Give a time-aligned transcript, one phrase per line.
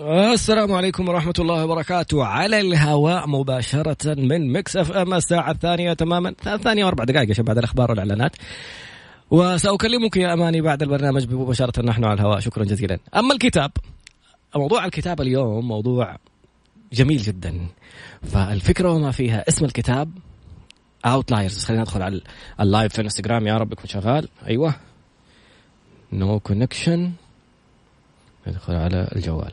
[0.00, 2.24] السلام عليكم ورحمة الله وبركاته.
[2.24, 6.34] على الهواء مباشرة من Mix FM الساعة الثانية تماما.
[6.46, 8.36] الثانية واربع دقائق عشان بعد الأخبار والإعلانات.
[9.30, 12.40] وسأكلمك يا أماني بعد البرنامج مباشرة نحن على الهواء.
[12.40, 12.98] شكرا جزيلا.
[13.16, 13.70] أما الكتاب
[14.56, 16.16] موضوع الكتاب اليوم موضوع
[16.92, 17.66] جميل جدا.
[18.22, 20.10] فالفكرة وما فيها اسم الكتاب
[21.06, 22.20] Outliers خلينا ندخل على
[22.60, 23.46] ال live في الإنستغرام.
[23.46, 24.28] يا رب يكون شغال.
[24.46, 24.74] أيوه.
[26.12, 27.12] no no connection
[28.46, 29.52] ندخل على الجوال.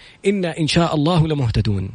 [0.25, 1.89] إنا إن شاء الله لمهتدون.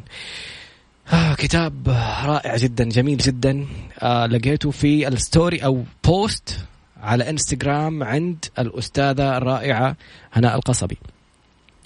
[1.13, 1.87] آه كتاب
[2.25, 3.65] رائع جدا جميل جدا.
[3.99, 6.59] آه لقيته في ال story أو post
[6.97, 9.95] على إنستغرام عند الأستاذة الرائعة
[10.33, 10.97] هناء القصبي.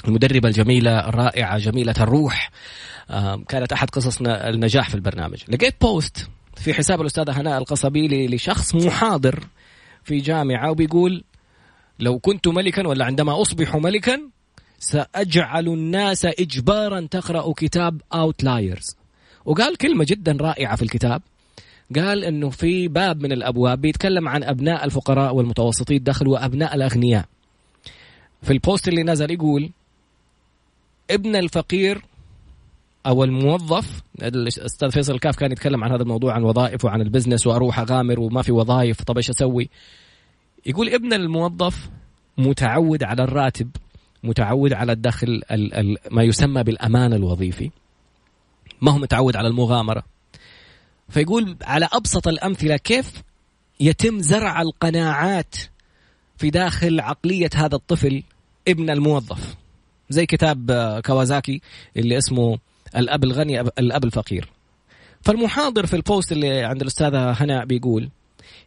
[0.08, 2.52] المدربة الجميلة الرائعة جميلة الروح.
[3.09, 5.44] آه كانت أحد قصصنا النجاح في البرنامج.
[5.48, 9.44] لقيت post في حساب الأستاذة هناء القصبي لشخص محاضر
[10.03, 11.23] في جامعة وبيقول
[12.00, 14.22] لو كنت ملكا ولا عندما أصبح ملكا
[14.81, 18.95] سأجعل الناس إجبارا تقرأ كتاب Outliers
[19.45, 21.21] وقال كلمة جدا رائعة في الكتاب
[21.95, 27.25] قال إنه في باب من الأبواب بيتكلم عن أبناء الفقراء والمتوسطي الدخل وأبناء الأغنياء.
[28.41, 29.71] في البوست اللي نزل يقول
[31.11, 32.02] ابن الفقير
[33.05, 37.79] أو الموظف الأستاذ فيصل الكاف كان يتكلم عن هذا الموضوع عن وظائف وعن البزنس وأروح
[37.79, 39.69] أغامر وما في وظائف طب إيش أسوي؟
[40.65, 41.89] يقول ابن الموظف
[42.37, 43.69] متعود على الراتب
[44.23, 47.72] متعود على الدخل ال ال ما يسمى بالأمان الوظيفي
[48.81, 50.03] ما هو متعود على المغامرة.
[51.09, 53.23] فيقول على أبسط الأمثلة كيف
[53.80, 55.55] يتم زرع القناعات
[56.37, 58.23] في داخل عقلية هذا الطفل
[58.67, 59.55] ابن الموظف.
[60.09, 60.71] زي كتاب
[61.05, 61.61] كوازاكي
[61.98, 62.59] اللي اسمه
[62.95, 64.49] الأب الغني الأب الفقير.
[65.21, 68.09] فالمحاضر في البوست اللي عند الأستاذة هناء بيقول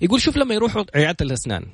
[0.00, 1.66] يقول شوف لما يروحوا عيادة الأسنان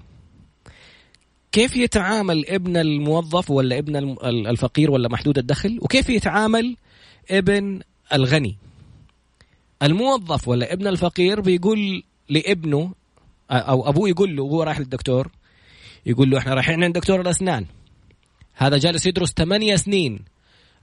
[1.53, 6.77] كيف يتعامل ابن الموظف ولا ابن الفقير ولا محدود الدخل؟ وكيف يتعامل
[7.31, 7.81] ابن
[8.13, 8.57] الغني؟
[9.83, 12.95] الموظف ولا ابن الفقير بيقول لابنه
[13.51, 15.31] أو أبوه يقول له وهو رايح للدكتور
[16.07, 17.67] يقول له إحنا رايحين عند دكتور الأسنان.
[18.55, 20.19] هذا جالس يدرس ثمانية سنين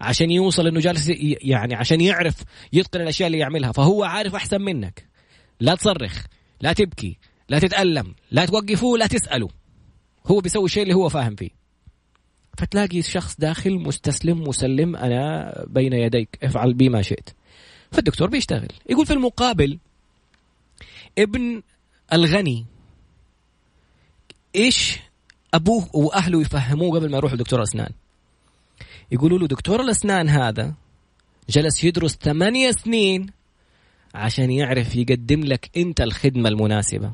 [0.01, 1.11] عشان يوصل إنه جالس
[1.41, 2.35] يعني عشان يعرف
[2.73, 3.71] يتقن الأشياء اللي يعملها.
[3.71, 5.05] فهو عارف أحسن منك.
[5.59, 6.25] لا تصرخ
[6.61, 7.17] لا تبكي
[7.49, 9.49] لا تتألم لا توقفوه لا تسأله
[10.27, 11.49] هو بيسوي الشيء اللي هو فاهم فيه.
[12.57, 17.29] فتلاقي شخص داخل مستسلم مسلم أنا بين يديك افعل بي ما شئت.
[17.91, 18.67] فالدكتور بيشتغل.
[18.89, 19.79] يقول في المقابل
[21.17, 21.61] ابن
[22.13, 22.65] الغني
[24.55, 24.99] إيش
[25.53, 27.89] أبوه وأهله يفهموه قبل ما يروح لدكتور أسنان؟
[29.11, 30.73] يقولوا له دكتور الأسنان هذا
[31.49, 33.29] جلس يدرس ثمانية سنين
[34.15, 37.13] عشان يعرف يقدم لك أنت الخدمة المناسبة.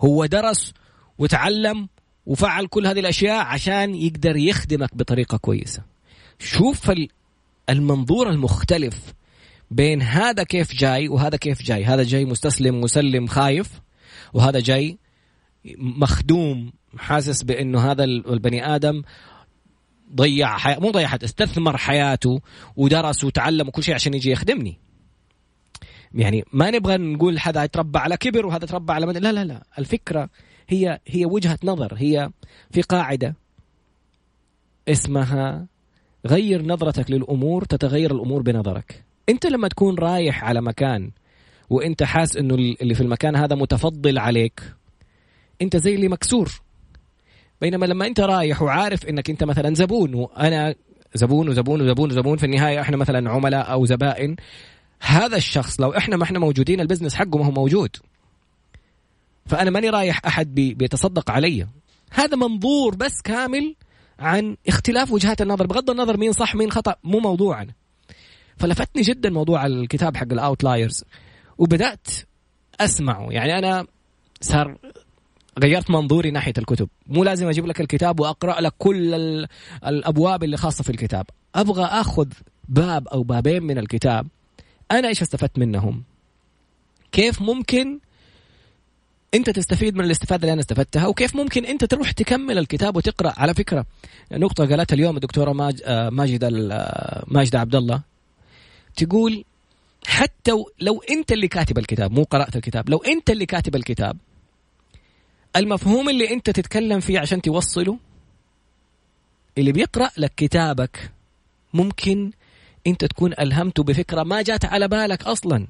[0.00, 0.72] هو درس
[1.18, 1.88] وتعلم
[2.30, 5.82] وفعل كل هذه الأشياء عشان يقدر يخدمك بطريقة كويسة.
[6.38, 6.92] شوف
[7.70, 9.14] المنظور المختلف
[9.70, 11.84] بين هذا كيف جاي وهذا كيف جاي.
[11.84, 13.80] هذا جاي مستسلم مسلم خايف
[14.32, 14.98] وهذا جاي
[15.78, 19.02] مخدوم حاسس بأنه هذا البني آدم
[20.14, 20.76] ضيع حي...
[20.76, 22.40] مو ضيع حياته استثمر حياته
[22.76, 24.78] ودرس وتعلم وكل شيء عشان يجي يخدمني.
[26.14, 29.16] يعني ما نبغى نقول هذا يتربى على كبر وهذا تربى على مد...
[29.16, 29.62] لا لا لا.
[29.78, 30.30] الفكرة
[30.70, 32.30] هي هي وجهة نظر هي
[32.70, 33.34] في قاعدة
[34.88, 35.66] اسمها
[36.26, 39.04] غير نظرتك للأمور تتغير الأمور بنظرك.
[39.28, 41.10] أنت لما تكون رايح على مكان
[41.70, 44.62] وأنت حاس إنه اللي في المكان هذا متفضل عليك
[45.62, 46.62] أنت زي اللي مكسور.
[47.60, 50.74] بينما لما أنت رايح وعارف إنك أنت مثلا زبون وأنا
[51.14, 54.36] زبون وزبون وزبون وزبون في النهاية إحنا مثلا عملاء أو زبائن
[55.00, 57.96] هذا الشخص لو إحنا ما إحنا موجودين البزنس حقه ما هو موجود.
[59.46, 61.66] فأنا ماني رايح أحد بي بيتصدق علي.
[62.10, 63.74] هذا منظور بس كامل
[64.18, 65.66] عن اختلاف وجهات النظر.
[65.66, 67.72] بغض النظر مين صح مين خطأ مو موضوعنا.
[68.56, 71.04] فلفتني جدا موضوع الكتاب حق ال Outliers
[71.58, 72.08] وبدأت
[72.80, 73.26] أسمعه.
[73.30, 73.86] يعني أنا
[74.40, 74.78] صار
[75.58, 76.88] غيرت منظوري ناحية الكتب.
[77.06, 79.14] مو لازم أجيب لك الكتاب وأقرأ لك كل
[79.86, 81.26] الأبواب اللي خاصة في الكتاب.
[81.54, 82.28] أبغى أخذ
[82.68, 84.26] باب أو بابين من الكتاب.
[84.90, 86.02] أنا إيش استفدت منهم؟
[87.12, 87.98] كيف ممكن
[89.34, 93.54] انت تستفيد من الاستفادة اللي أنا استفدتها وكيف ممكن انت تروح تكمل الكتاب وتقرأ؟ على
[93.54, 93.86] فكرة
[94.32, 95.80] نقطة قالتها اليوم الدكتورة ماج...
[95.84, 98.02] آه، ماجده آه، ماجده عبد الله
[98.96, 99.44] تقول
[100.06, 104.16] حتى لو انت اللي كاتب الكتاب مو قرأت الكتاب لو انت اللي كاتب الكتاب
[105.56, 107.98] المفهوم اللي انت تتكلم فيه عشان توصله
[109.58, 111.10] اللي بيقرأ لك كتابك
[111.74, 112.30] ممكن
[112.86, 115.66] انت تكون ألهمته بفكرة ما جات على بالك أصلا.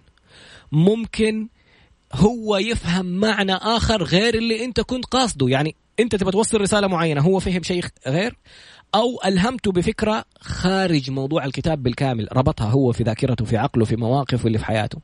[0.72, 1.48] ممكن
[2.12, 5.48] هو يفهم معنى آخر غير اللي أنت كنت قاصده.
[5.48, 8.36] يعني أنت تبغى توصل رسالة معينة هو فهم شيء غير؟
[8.94, 14.46] أو ألهمته بفكرة خارج موضوع الكتاب بالكامل ربطها هو في ذاكرته في عقله في مواقفه
[14.46, 14.98] اللي في حياته.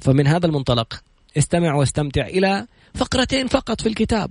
[0.00, 1.02] فمن هذا المنطلق
[1.38, 4.30] استمع واستمتع إلى فقرتين فقط في الكتاب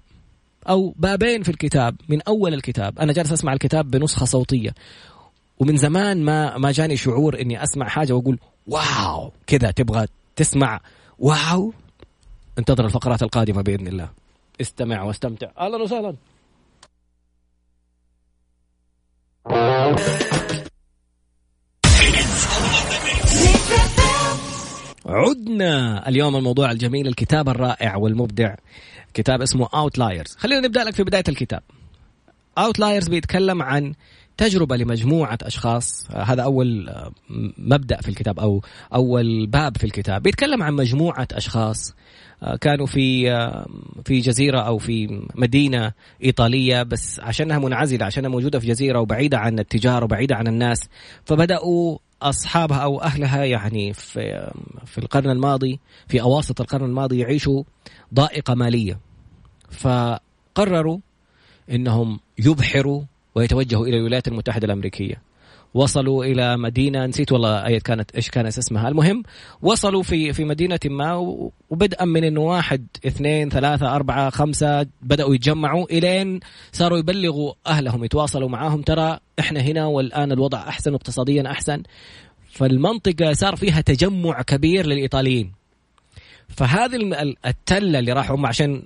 [0.70, 3.00] أو بابين في الكتاب من أول الكتاب.
[3.00, 4.74] أنا جالس أسمع الكتاب بنسخة صوتية
[5.60, 10.80] ومن زمان ما ما جاني شعور إني أسمع حاجة وأقول واو كذا تبغى تسمع
[11.24, 11.74] واو.
[12.60, 14.10] انتظر الفقرات القادمة بإذن الله.
[14.62, 15.48] استمع واستمتع.
[15.58, 16.16] أهلا وسهلا.
[25.06, 28.56] عدنا اليوم الموضوع الجميل الكتاب الرائع والمبدع.
[29.14, 31.64] كتاب اسمه Outliers خلينا نبدأ لك في بداية الكتاب.
[32.58, 33.94] Outliers بيتكلم عن
[34.38, 36.08] تجربة لمجموعة أشخاص.
[36.12, 36.90] هذا أول
[37.58, 38.62] مبدأ في الكتاب أو
[38.94, 40.24] أول باب في الكتاب.
[40.24, 41.96] بيتكلم عن مجموعة أشخاص.
[42.62, 43.30] كانوا في
[44.06, 45.92] في جزيرة أو في مدينة
[46.24, 50.90] إيطالية بس عشانها منعزلة عشانها موجودة في جزيرة وبعيدة عن التجارة وبعيدة عن الناس.
[51.26, 54.52] فبدأوا أصحابها أو أهلها يعني في
[54.86, 57.64] في القرن الماضي في أواسط القرن الماضي يعيشوا
[58.14, 59.00] ضائقة مالية.
[59.72, 60.98] فقرروا
[61.72, 63.02] إنهم يبحروا
[63.36, 65.22] ويتوجهوا إلى الولايات المتحدة الأمريكية.
[65.74, 68.90] وصلوا إلى مدينة نسيت والله اي كانت إيش كانت اسمها.
[68.90, 69.24] المهم
[69.62, 71.14] وصلوا في في مدينة ما
[71.70, 76.40] وبدءا من إنه واحد اثنين ثلاثة أربعة خمسة بدأوا يتجمعوا إلين
[76.72, 78.82] صاروا يبلغوا أهلهم يتواصلوا معاهم.
[78.82, 81.84] ترى إحنا هنا والآن الوضع أحسن واقتصاديا أحسن.
[82.52, 85.52] فالمنطقة صار فيها تجمع كبير للإيطاليين.
[86.50, 86.96] فهذه
[87.46, 88.84] التلة اللي راحوا هم عشان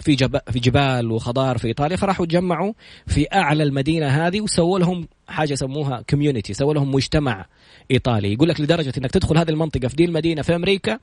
[0.00, 0.38] في جب...
[0.50, 2.72] في جبال وخضار في إيطاليا فراحوا تجمعوا
[3.06, 7.46] في أعلى المدينة هذه وسووا لهم حاجة يسموها كوميونتي سووا لهم مجتمع
[7.90, 8.32] إيطالي.
[8.32, 10.98] يقول لك لدرجة إنك تدخل هذه المنطقة في دي المدينة في أمريكا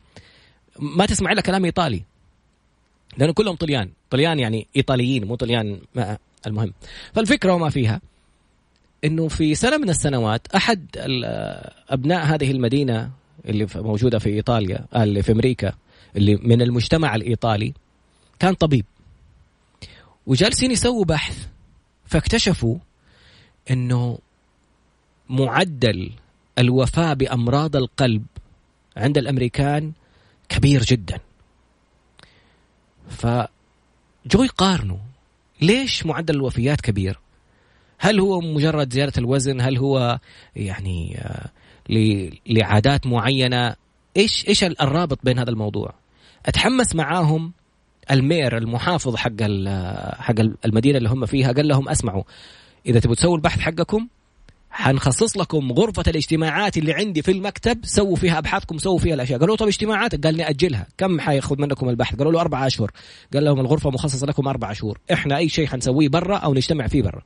[0.79, 2.03] ما تسمع إلا كلام إيطالي.
[3.17, 3.89] لأنه كلهم طليان.
[4.09, 6.17] طليان يعني إيطاليين مو طليان ما
[6.47, 6.73] المهم.
[7.13, 8.01] فالفكرة وما فيها
[9.03, 10.85] إنه في سنة من السنوات أحد
[11.89, 13.11] أبناء هذه المدينة
[13.45, 15.73] اللي موجودة في إيطاليا اللي في أمريكا
[16.15, 17.73] اللي من المجتمع الإيطالي
[18.39, 18.85] كان طبيب.
[20.27, 21.47] وجالسين يسووا بحث
[22.05, 22.77] فاكتشفوا
[23.71, 24.19] إنه
[25.29, 26.11] معدل
[26.59, 28.25] الوفاة بأمراض القلب
[28.97, 29.91] عند الأمريكان
[30.49, 31.19] كبير جدا.
[33.09, 34.97] فجو يقارنوا
[35.61, 37.19] ليش معدل الوفيات كبير؟
[37.99, 40.19] هل هو مجرد زيادة الوزن؟ هل هو
[40.55, 41.49] يعني آه،
[42.47, 43.75] لعادات معينة؟
[44.17, 45.93] إيش إيش الرابط بين هذا الموضوع؟
[46.45, 47.53] أتحمس معاهم
[48.11, 49.41] المير المحافظ حق
[50.21, 50.35] حق
[50.65, 52.23] المدينة اللي هم فيها قال لهم أسمعوا
[52.85, 54.07] إذا تبغوا تسووا البحث حقكم
[54.71, 59.39] حنخصص لكم غرفة الاجتماعات اللي عندي في المكتب سووا فيها أبحاثكم سووا فيها الأشياء.
[59.39, 62.91] قالوا طب اجتماعات قال نأجلها كم حياخذ منكم البحث؟ قالوا له أربعة أشهر.
[63.33, 64.99] قال لهم الغرفة مخصصة لكم أربعة شهور.
[65.13, 67.21] إحنا أي شيء حنسويه برا أو نجتمع فيه برا.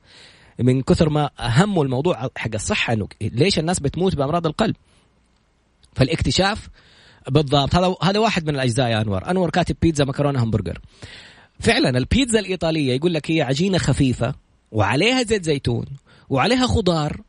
[0.58, 4.76] من كثر ما أهموا الموضوع حق الصحة إنه ليش الناس بتموت بأمراض القلب؟
[5.94, 6.68] فالاكتشاف
[7.28, 7.74] بالضبط.
[7.74, 9.30] هذا هذا واحد من الأجزاء يا أنور.
[9.30, 10.78] أنور كاتب بيتزا مكرونة همبرجر.
[11.60, 14.34] فعلا البيتزا الإيطالية يقول لك هي عجينة خفيفة
[14.72, 15.86] وعليها زيت زيتون
[16.28, 17.20] وعليها خضار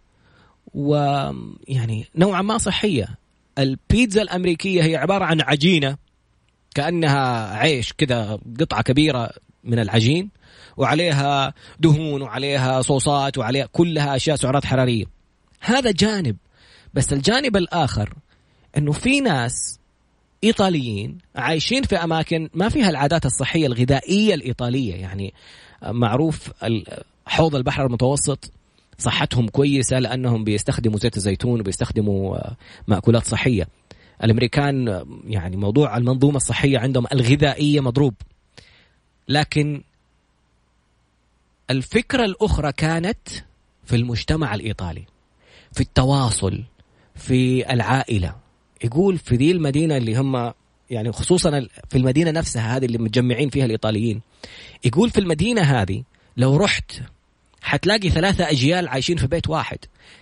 [0.73, 3.07] ويعني نوعا ما صحية.
[3.57, 5.97] البيتزا الأمريكية هي عبارة عن عجينة
[6.75, 9.29] كأنها عيش كذا قطعة كبيرة
[9.63, 10.29] من العجين
[10.77, 15.05] وعليها دهون وعليها صوصات وعليها كلها أشياء سعرات حرارية.
[15.59, 16.37] هذا جانب.
[16.93, 18.13] بس الجانب الآخر
[18.77, 19.79] إنه في ناس
[20.45, 24.95] إيطاليين عايشين في أماكن ما فيها العادات الصحية الغذائية الإيطالية.
[24.95, 25.33] يعني
[25.83, 26.51] معروف
[27.25, 28.51] حوض البحر المتوسط
[28.97, 32.37] صحتهم كويسة لأنهم بيستخدموا زيت الزيتون وبيستخدموا
[32.87, 33.67] مأكولات صحية.
[34.23, 38.13] الأمريكان يعني موضوع المنظومة الصحية عندهم الغذائية مضروب.
[39.27, 39.81] لكن
[41.69, 43.27] الفكرة الأخرى كانت
[43.85, 45.03] في المجتمع الإيطالي
[45.71, 46.63] في التواصل
[47.15, 48.44] في العائلة.
[48.83, 50.53] يقول في ذي المدينة اللي هم
[50.89, 54.21] يعني خصوصا في المدينة نفسها هذه اللي متجمعين فيها الإيطاليين.
[54.85, 56.03] يقول في المدينة هذه
[56.37, 56.91] لو رحت
[57.61, 59.77] حتلاقي ثلاثة أجيال عايشين في بيت واحد.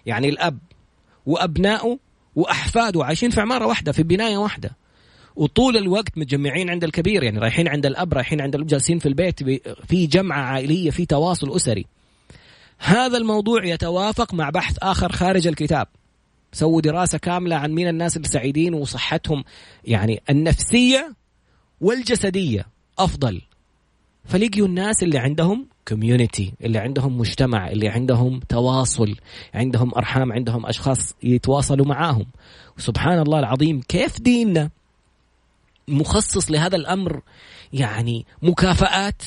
[0.06, 0.58] يعني الأب
[1.26, 1.98] وأبنائه
[2.36, 4.72] وأحفاده عايشين في عمارة واحدة في بناية واحدة.
[5.36, 9.44] وطول الوقت متجمعين عند الكبير يعني رايحين عند الأب رايحين عند الأب جالسين في البيت
[9.88, 11.86] في جمعة عائلية في تواصل أسري.
[12.78, 15.88] هذا الموضوع يتوافق مع بحث آخر خارج الكتاب.
[16.54, 19.44] سووا دراسة كاملة عن مين الناس السعيدين وصحتهم
[19.86, 21.14] يعني النفسية
[21.82, 22.66] والجسدية.
[23.00, 23.42] أفضل.
[24.26, 29.16] فلقيوا الناس اللي عندهم كوميونتي اللي عندهم مجتمع اللي عندهم تواصل
[29.54, 32.26] عندهم أرحام عندهم أشخاص يتواصلوا معاهم.
[32.78, 34.70] سبحان الله العظيم كيف ديننا
[35.88, 37.22] مخصص لهذا الأمر؟
[37.74, 39.24] يعني مكافآت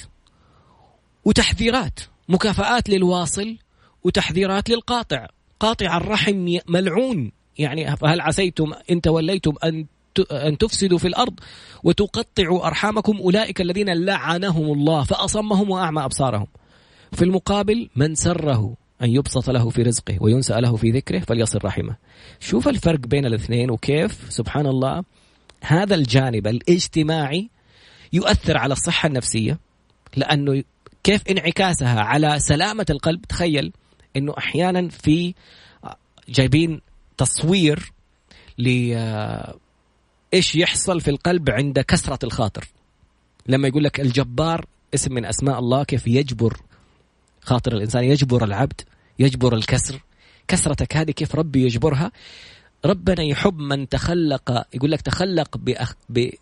[1.25, 2.01] وتحذيرات.
[2.29, 3.57] مكافآت للواصل
[4.05, 5.27] وتحذيرات للقاطع.
[5.61, 7.33] قاطع الرحم ملعون.
[7.59, 9.87] يعني فهل عسيتم إن توليتم أن
[10.33, 11.41] أن تفسدوا في الأرض
[11.85, 16.47] وتقطعوا أرحامكم أولئك الذين لعنهم الله فأصمهم وأعمى أبصارهم.
[17.13, 21.97] في المقابل من سره أن يبسط له في رزقه وينسأ له في ذكره فليصل رحمه.
[22.41, 25.05] شوف الفرق بين الاثنين وكيف سبحان الله
[25.63, 27.51] هذا الجانب الاجتماعي
[28.13, 29.59] يؤثر على الصحة النفسية
[30.17, 30.63] لأنه
[31.03, 33.25] كيف انعكاسها على سلامة القلب.
[33.25, 33.73] تخيل
[34.17, 35.35] أنه أحيانا في
[36.29, 36.81] جايبين
[37.17, 37.93] تصوير
[40.35, 42.69] إيش يحصل في القلب عند كسرة الخاطر.
[43.47, 46.61] لما يقول لك الجبار اسم من أسماء الله كيف يجبر
[47.41, 48.81] خاطر الإنسان؟ يجبر العبد
[49.19, 50.01] يجبر الكسر.
[50.49, 52.13] كسرتك هذه كيف ربي يجبرها؟
[52.85, 55.95] ربنا يحب من تخلق يقول لك تخلق بأخ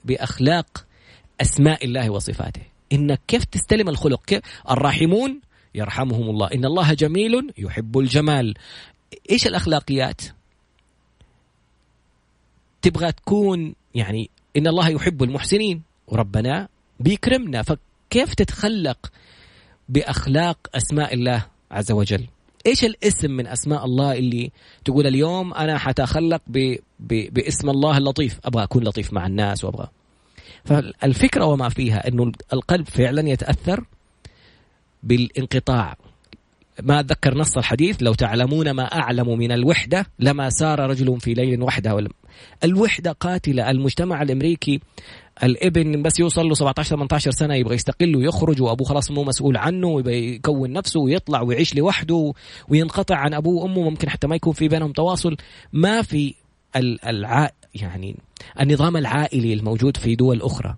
[0.04, 0.86] بأخلاق
[1.40, 2.62] أسماء الله وصفاته.
[2.92, 4.40] إنك كيف تستلم الخلق؟ كيف؟
[4.70, 5.40] الراحمون
[5.74, 8.54] يرحمهم الله إن الله جميل يحب الجمال.
[9.30, 10.22] إيش الأخلاقيات؟
[12.82, 15.82] تبغى تكون يعني إن الله يحب المحسنين.
[16.06, 16.68] وربنا
[17.00, 17.62] بيكرمنا.
[17.62, 19.12] فكيف تتخلق
[19.88, 22.26] بأخلاق أسماء الله عز وجل؟
[22.66, 24.50] إيش الاسم من أسماء الله اللي
[24.84, 26.76] تقول اليوم أنا حتخلق ب...
[27.00, 27.34] ب...
[27.34, 29.88] باسم الله اللطيف؟ أبغى أكون لطيف مع الناس وأبغى.
[30.64, 33.84] فالفكرة وما فيها إنه القلب فعلا يتأثر
[35.04, 35.96] بالانقطاع.
[36.82, 41.62] ما أتذكر نص الحديث لو تعلمون ما أعلم من الوحدة لما سار رجل في ليل
[41.62, 42.08] وحده.
[42.64, 43.70] الوحدة قاتلة.
[43.70, 44.80] المجتمع الأمريكي
[45.42, 49.88] الابن بس يوصل له 17 18 سنة يبغى يستقل ويخرج وأبوه خلاص مو مسؤول عنه
[49.88, 52.32] ويبغى يكون نفسه ويطلع ويعيش لوحده
[52.68, 53.90] وينقطع عن أبوه وأمه.
[53.90, 55.36] ممكن حتى ما يكون في بينهم تواصل.
[55.72, 56.34] ما في
[56.76, 57.50] الع...
[57.74, 58.16] يعني
[58.60, 60.76] النظام العائلي الموجود في دول أخرى.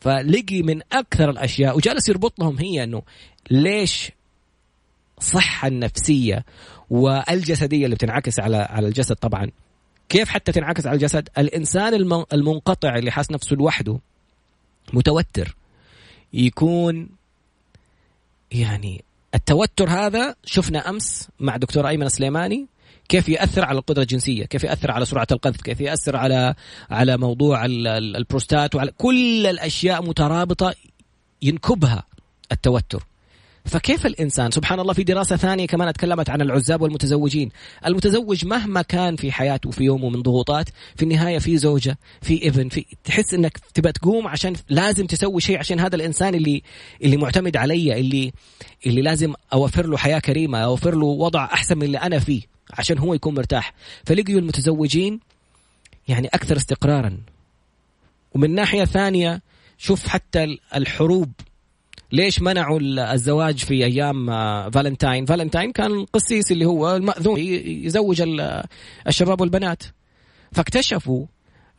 [0.00, 3.02] فلقي من أكثر الأشياء وجالس يربط لهم هي إنه
[3.50, 4.12] ليش
[5.18, 6.44] الصحة النفسية
[6.90, 9.50] والجسدية اللي بتنعكس على على الجسد طبعا.
[10.08, 11.94] كيف حتى تنعكس على الجسد؟ الإنسان
[12.32, 13.98] المنقطع اللي حاس نفسه لوحده
[14.92, 15.56] متوتر.
[16.32, 17.08] يكون
[18.52, 22.66] يعني التوتر هذا شفنا أمس مع دكتور أيمن سليماني
[23.08, 26.54] كيف يأثر على القدرة الجنسية، كيف يأثر على سرعة القذف، كيف يأثر على
[26.90, 30.74] على موضوع البروستات وعلى كل الأشياء مترابطة
[31.42, 32.02] ينكبها
[32.52, 33.04] التوتر.
[33.68, 37.50] فكيف الإنسان سبحان الله في دراسة ثانية كمان اتكلمت عن العزاب والمتزوجين
[37.86, 42.68] المتزوج مهما كان في حياته في يومه من ضغوطات في النهاية في زوجة في ابن
[42.68, 46.62] في تحس إنك تبى تقوم عشان لازم تسوي شيء عشان هذا الإنسان اللي
[47.02, 48.32] اللي معتمد علي اللي
[48.86, 52.98] اللي لازم أوفر له حياة كريمة أوفر له وضع أحسن من اللي أنا فيه عشان
[52.98, 53.74] هو يكون مرتاح.
[54.04, 55.20] فلقيوا المتزوجين
[56.08, 57.18] يعني أكثر استقرارا.
[58.32, 59.42] ومن ناحية ثانية
[59.78, 61.32] شوف حتى الحروب.
[62.12, 62.80] ليش منعوا
[63.12, 64.26] الزواج في أيام
[64.70, 68.22] فالنتاين؟ فالنتاين كان قسيس اللي هو المأذون يزوج
[69.06, 69.82] الشباب والبنات.
[70.52, 71.26] فاكتشفوا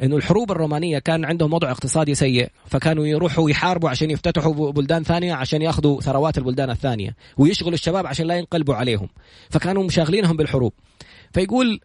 [0.03, 5.33] إنه الحروب الرومانية كان عندهم وضع اقتصادي سيء فكانوا يروحوا يحاربوا عشان يفتتحوا بلدان ثانية
[5.33, 9.09] عشان ياخذوا ثروات البلدان الثانية ويشغلوا الشباب عشان لا ينقلبوا عليهم.
[9.49, 10.73] فكانوا مشاغلينهم بالحروب.
[11.33, 11.79] فيقول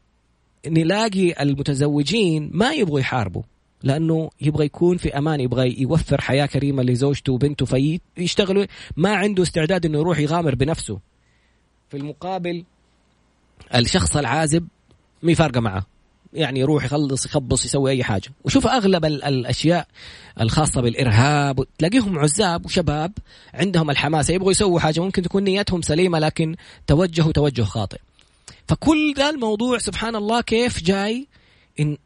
[0.66, 3.42] نلاقي المتزوجين ما يبغوا يحاربوا
[3.83, 8.66] لأنه يبغى يكون في أمان يبغى يوفر حياة كريمة لزوجته وبنته فيشتغلوا
[8.97, 10.99] ما عنده استعداد إنه يروح يغامر بنفسه.
[11.90, 12.64] في المقابل
[13.75, 14.66] الشخص العازب
[15.23, 15.93] مي فارقه معه.
[16.34, 18.28] يعني يروح يخلص يخبص يسوي أي حاجة.
[18.44, 19.86] وشوف أغلب الأشياء
[20.40, 23.12] الخاصة بالإرهاب تلاقيهم عزاب وشباب
[23.54, 27.98] عندهم الحماسه يبغوا يسووا حاجة ممكن تكون نيتهم سليمة لكن توجهوا توجه خاطئ.
[28.68, 31.26] فكل ذا الموضوع سبحان الله كيف جاي
[31.80, 31.96] إن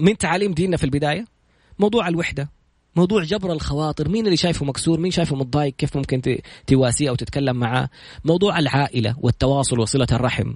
[0.00, 1.24] من تعاليم ديننا في البداية؟
[1.78, 2.48] موضوع الوحدة
[2.96, 6.22] موضوع جبر الخواطر مين اللي شايفه مكسور مين شايفه متضايق كيف ممكن
[6.66, 7.88] تواسيه أو تتكلم معاه؟
[8.24, 10.54] موضوع العائلة والتواصل وصلة الرحم.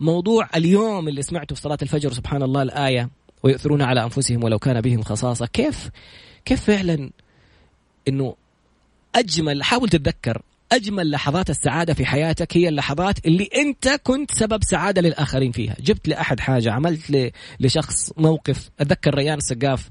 [0.00, 3.10] موضوع اليوم اللي سمعته في صلاة الفجر سبحان الله الآية
[3.42, 5.46] ويؤثرون على أنفسهم ولو كان بهم خصاصة.
[5.46, 5.90] كيف؟
[6.44, 7.10] كيف فعلا
[8.08, 8.34] إنه
[9.14, 15.02] أجمل حاول تتذكر أجمل لحظات السعادة في حياتك هي اللحظات اللي أنت كنت سبب سعادة
[15.02, 15.76] للآخرين فيها.
[15.80, 18.70] جبت لأحد حاجة عملت لشخص موقف.
[18.80, 19.88] أتذكر ريان السقاف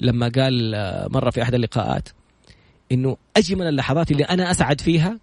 [0.00, 2.08] لما قال آه، مرة في أحد اللقاءات
[2.92, 5.18] إنه أجمل اللحظات اللي أنا أسعد فيها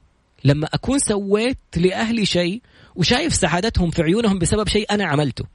[0.45, 2.61] لما أكون سويت لأهلي شيء
[2.95, 5.45] وشايف سعادتهم في عيونهم بسبب شيء أنا عملته.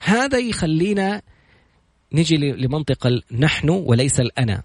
[0.00, 1.22] هذا يخلينا
[2.12, 4.62] نجي لمنطقة نحن وليس الأنا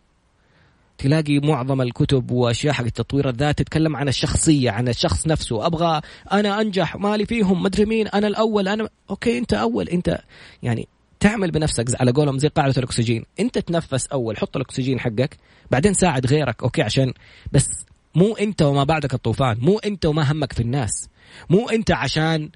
[0.98, 5.66] تلاقي معظم الكتب وأشياء حق تطوير الذات تتكلم عن الشخصية عن الشخص نفسه.
[5.66, 10.20] أبغى أنا أنجح مالي فيهم مدري مين أنا الأول أنا okay أنت أول أنت
[10.64, 10.88] يعني
[11.20, 13.26] تعمل بنفسك على قولهم زي قاعدة الأكسجين.
[13.40, 15.38] أنت تنفس أول حط الأكسجين حقك
[15.72, 17.14] بعدين ساعد غيرك okay عشان
[17.52, 21.10] بس مو انت وما بعدك الطوفان مو انت وما همك في الناس
[21.50, 22.50] مو انت عشان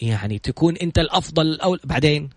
[0.00, 2.30] يعني تكون انت الأفضل أو بعدين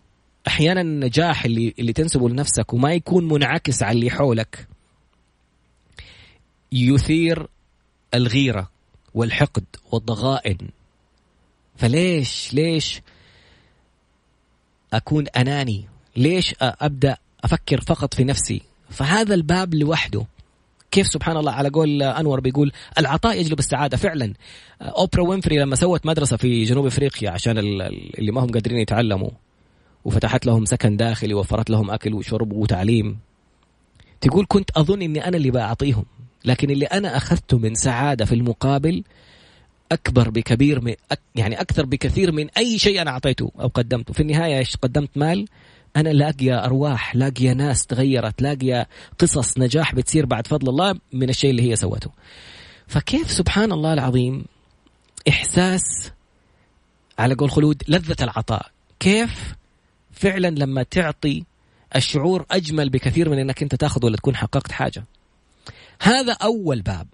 [0.48, 4.68] أحيانا النجاح اللي اللي تنسبه لنفسك وما يكون منعكس على اللي حولك
[6.72, 7.48] يثير
[8.14, 8.70] الغيرة
[9.14, 10.58] والحقد والضغائن.
[11.78, 13.02] فليش ليش
[14.94, 20.26] أكون أناني؟ ليش أبدأ أفكر فقط في نفسي؟ فهذا الباب لوحده.
[20.94, 24.34] كيف سبحان الله على قول أنور بيقول العطاء يجلب السعادة فعلا.
[24.82, 29.30] أوبرا وينفري لما سوت مدرسة في جنوب إفريقيا عشان اللي ما هم قادرين يتعلموا
[30.06, 33.18] وفتحت لهم سكن داخلي وفرت لهم أكل وشرب وتعليم.
[34.22, 36.06] تقول كنت أظن إني أنا اللي بعطيهم
[36.46, 39.04] لكن اللي أنا اخذته من سعادة في المقابل
[39.92, 40.94] أكبر بكبير من
[41.36, 44.14] يعني أكثر بكثير من أي شيء أنا أعطيته أو قدمته.
[44.14, 45.48] في النهاية إيش؟ قدمت مال
[45.96, 48.88] أنا لاقيه أرواح لاقيه ناس تغيرت لاقيه
[49.20, 52.12] قصص نجاح بتصير بعد فضل الله من الشيء اللي هي سوته.
[52.88, 54.46] فكيف سبحان الله العظيم
[55.30, 56.12] إحساس
[57.20, 59.56] على قول خلود لذة العطاء؟ كيف
[60.12, 61.44] فعلا لما تعطي
[61.96, 65.06] الشعور أجمل بكثير من إنك أنت تاخذ ولا تكون حققت حاجة؟
[66.02, 67.08] هذا أول باب.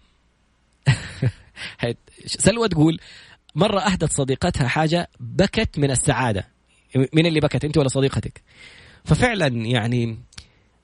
[2.25, 2.99] سلوى تقول
[3.55, 6.47] مرة أهدت صديقتها حاجة بكت من السعادة.
[6.95, 8.41] من اللي بكت أنت ولا صديقتك.
[9.05, 10.17] ففعلا يعني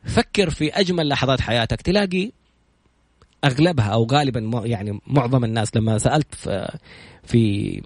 [0.03, 2.31] فكر في أجمل لحظات حياتك تلاقي
[3.45, 7.81] أغلبها أو غالبا يعني معظم الناس لما سألت في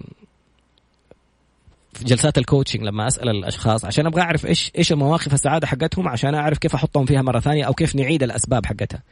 [1.94, 6.08] في جلسات ال coaching لما أسأل الأشخاص عشان أبغى أعرف إيش إيش المواقف السعادة حقتهم
[6.08, 9.04] عشان أعرف كيف أحطهم فيها مرة ثانية أو كيف نعيد الأسباب حقتها.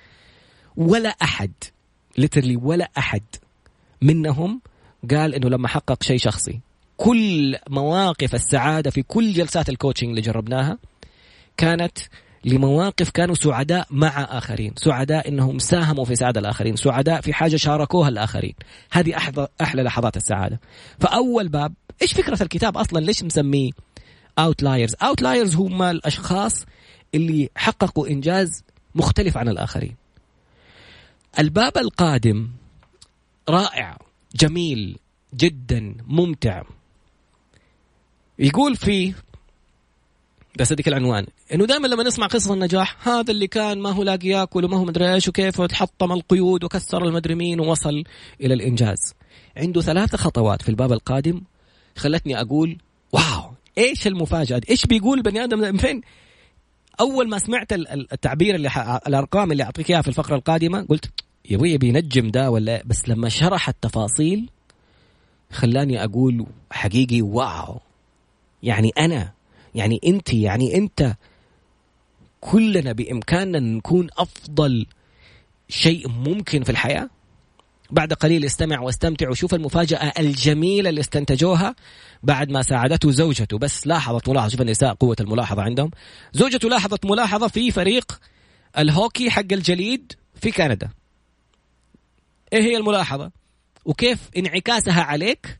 [0.77, 1.51] ولا أحد
[2.17, 3.23] literally ولا أحد
[4.01, 4.61] منهم
[5.11, 6.59] قال إنه لما حقق شيء شخصي.
[6.97, 10.77] كل مواقف السعادة في كل جلسات ال coaching اللي جربناها
[11.57, 11.97] كانت
[12.45, 18.09] لمواقف كانوا سعداء مع آخرين، سعداء إنهم ساهموا في سعادة الآخرين، سعداء في حاجة شاركوها
[18.09, 18.53] الآخرين،
[18.91, 20.59] هذه أحلى أحلى لحظات السعادة.
[20.99, 23.71] فأول باب إيش فكرة الكتاب أصلا ليش مسميه
[24.39, 26.65] Outliers؟ Outliers هم الأشخاص
[27.15, 28.63] اللي حققوا إنجاز
[28.95, 29.95] مختلف عن الآخرين.
[31.39, 32.49] الباب القادم
[33.49, 33.97] رائع
[34.35, 34.97] جميل
[35.35, 36.63] جدا ممتع
[38.39, 39.13] يقول فيه
[40.59, 44.27] بس اديك العنوان إنه دائما لما نسمع قصص النجاح هذا اللي كان ما هو لاقي
[44.27, 48.03] ياكل وما هو مدري إيش وكيف وتحطم القيود وكسر المدري مين ووصل
[48.41, 49.13] إلى الإنجاز.
[49.57, 51.41] عنده ثلاث خطوات في الباب القادم
[51.97, 52.77] خلتني أقول
[53.11, 56.01] واو إيش المفاجأة إيش بيقول البني آدم من فين؟
[56.99, 58.77] أول ما سمعت التعبير اللي ح...
[59.07, 61.09] الأرقام اللي أعطيك إياها في الفقرة القادمة قلت
[61.49, 64.49] يا أبوي بينجم ده ولا بس لما شرح التفاصيل
[65.51, 67.79] خلاني أقول حقيقي واو.
[68.63, 69.33] يعني أنا
[69.75, 71.15] يعني أنت يعني أنت
[72.41, 74.85] كلنا بإمكاننا نكون أفضل
[75.69, 77.09] شيء ممكن في الحياة.
[77.91, 81.75] بعد قليل استمع واستمتع وشوف المفاجأة الجميلة اللي استنتجوها
[82.23, 83.57] بعد ما ساعدته زوجته.
[83.57, 85.91] بس لاحظت ملاحظة شوف النساء قوة الملاحظة عندهم.
[86.33, 88.19] زوجته لاحظت ملاحظة في فريق
[88.77, 90.89] الهوكي حق الجليد في كندا.
[92.53, 93.31] إيه هي الملاحظة؟
[93.85, 95.59] وكيف انعكاسها عليك؟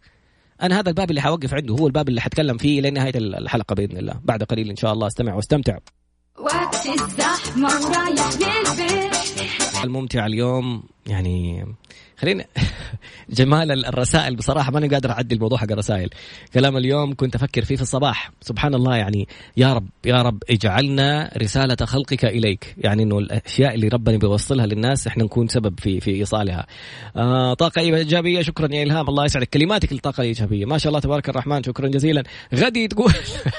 [0.61, 3.97] أنا هذا الباب اللي حوقف عنده هو الباب اللي حتكلم فيه لين نهاية الحلقة بإذن
[3.97, 4.19] الله.
[4.23, 5.77] بعد قليل إن شاء الله أستمع وأستمتع.
[6.39, 9.83] وقت الزحمة ورايح للبيت.
[9.83, 11.65] الممتع اليوم يعني
[12.17, 12.45] خلينا
[13.29, 16.09] جمال الرسائل بصراحة ماني قادر أعدي الموضوع حق الرسائل.
[16.53, 18.31] كلام اليوم كنت أفكر فيه في الصباح.
[18.41, 19.27] سبحان الله يعني
[19.57, 22.75] يا رب يا رب اجعلنا رسالة خلقك إليك.
[22.77, 26.65] يعني إنه الأشياء اللي ربنا بيوصلها للناس إحنا نكون سبب في في إيصالها.
[27.15, 29.49] آه طاقة إيجابية شكرا يا إلهام الله يسعدك.
[29.49, 30.65] كلماتك الطاقه الإيجابية.
[30.65, 32.23] ما شاء الله تبارك الرحمن شكرا جزيلا.
[32.55, 33.13] غدي تقول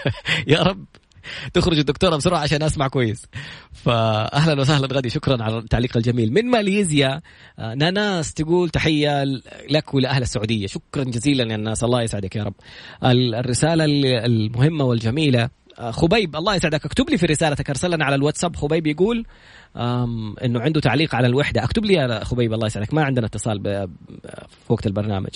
[0.47, 0.85] يا رب.
[1.55, 3.27] تخرج الدكتورة بسرعة عشان أسمع كويس.
[3.73, 6.33] فاهلا وسهلا غدي شكرا على التعليق الجميل.
[6.33, 7.21] من ماليزيا
[7.59, 9.25] آه، ناناس تقول تحية
[9.71, 10.67] لك ولأهل السعودية.
[10.67, 12.55] شكرا جزيلا يا الناس الله يسعدك يا رب.
[13.05, 13.85] الرسالة
[14.27, 15.49] المهمة والجميلة.
[15.79, 16.85] آه، خبيب الله يسعدك.
[16.85, 18.57] اكتب لي في رسالتك أرسل لنا على الواتساب.
[18.57, 19.27] خبيب يقول
[20.45, 21.65] إنه عنده تعليق على الوحدة.
[21.65, 22.95] اكتب لي يا خبيب الله يسعدك.
[22.95, 23.63] ما عندنا اتصال
[24.67, 25.31] في وقت البرنامج.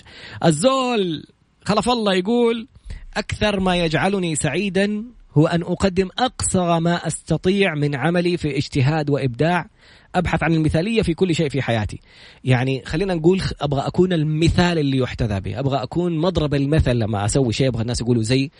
[0.44, 1.26] الزول
[1.64, 2.68] خلف الله يقول
[3.16, 9.66] أكثر ما يجعلني سعيدا هو أن أقدم اقصى ما أستطيع من عملي في اجتهاد وإبداع.
[10.14, 12.00] أبحث عن المثالية في كل شيء في حياتي.
[12.44, 15.58] يعني خلينا نقول أبغى أكون المثال اللي يحتذى به.
[15.58, 17.68] أبغى أكون مضرب المثل لما أسوي شيء.
[17.68, 18.50] أبغى الناس يقولوا زي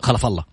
[0.00, 0.44] خلف الله.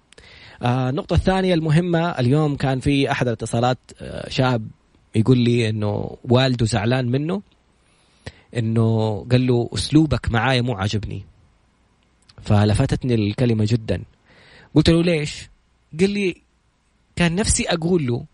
[0.62, 4.68] آه النقطة الثانية المهمة اليوم كان في أحد الاتصالات آه شاب
[5.16, 7.42] يقول لي إنه والده زعلان منه
[8.58, 11.26] إنه قال له أسلوبك معايا مو عاجبني.
[12.42, 14.04] فلفتتني الكلمة جدا.
[14.76, 15.50] قلت له ليش؟
[16.00, 16.42] قال لي
[17.16, 18.26] كان نفسي أقول له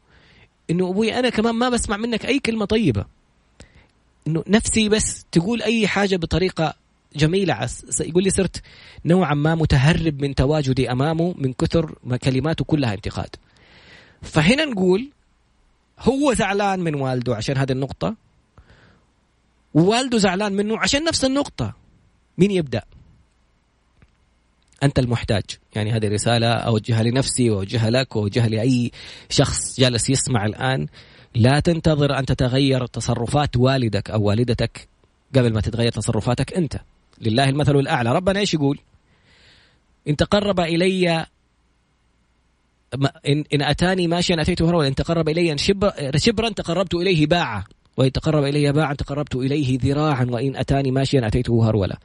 [0.70, 3.06] إنه أبوي أنا كمان ما بسمع منك أي كلمة طيبة.
[4.28, 6.74] إنه نفسي بس تقول أي حاجة بطريقة
[7.16, 7.54] جميلة.
[7.54, 8.62] عس يقول لي صرت
[9.06, 13.36] نوعا ما متهرب من تواجدي أمامه من كثر ما كلماته كلها انتقاد.
[14.22, 15.10] فهنا نقول
[16.00, 18.16] هو زعلان من والده عشان هذه النقطة
[19.74, 21.74] ووالده زعلان منه عشان نفس النقطة.
[22.38, 22.84] مين يبدأ؟
[24.84, 25.44] أنت المحتاج.
[25.76, 28.92] يعني هذه رسالة أوجهها لنفسي وأوجهها لك وأوجهها لأي
[29.30, 30.88] شخص جالس يسمع الآن.
[31.36, 34.88] لا تنتظر أن تتغير تصرفات والدك أو والدتك
[35.36, 36.80] قبل ما تتغير تصرفاتك أنت.
[37.22, 38.14] لله المثل الأعلى.
[38.14, 38.80] ربنا إيش يقول؟
[40.08, 41.26] إن تقرب إلي
[43.28, 45.58] إن, إن أتاني ماشيا أتيته هرولا إن تقرب إلي
[46.16, 47.64] شبرا تقربت إليه باعا
[47.98, 52.00] وإن تقرب إلي باعا تقربت إليه ذراعا وإن أتاني ماشيا أتيته هرولا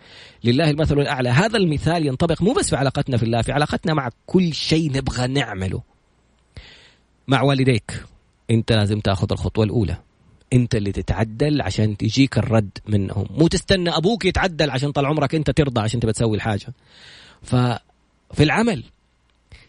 [0.44, 1.28] لله المثل الأعلى.
[1.28, 5.26] هذا المثال ينطبق مو بس في علاقتنا في الله في علاقتنا مع كل شيء نبغى
[5.26, 5.82] نعمله.
[7.28, 8.04] مع والديك
[8.50, 9.96] أنت لازم تأخذ الخطوة الأولى.
[10.52, 13.26] أنت اللي تتعدل عشان تجيك الرد منهم.
[13.30, 16.66] مو تستنى أبوك يتعدل عشان طال عمرك أنت ترضى عشان تبى تسوي الحاجة.
[17.42, 18.84] ففي العمل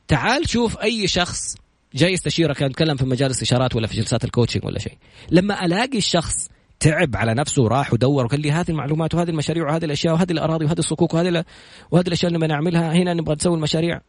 [0.07, 1.55] تعال شوف أي شخص
[1.97, 4.97] جاي يستشيرك كان يتكلم في مجال الاستشارات ولا في جلسات ال coaching ولا شيء.
[5.31, 6.33] لما ألاقي الشخص
[6.79, 10.65] تعب على نفسه وراح ودور وقال لي هذه المعلومات وهذه المشاريع وهذه الأشياء وهذه الأراضي
[10.65, 11.45] وهذه الصكوك وهذه
[11.91, 14.01] وهذه الأشياء اللي بنعملها هنا نبغى نسوي المشاريع.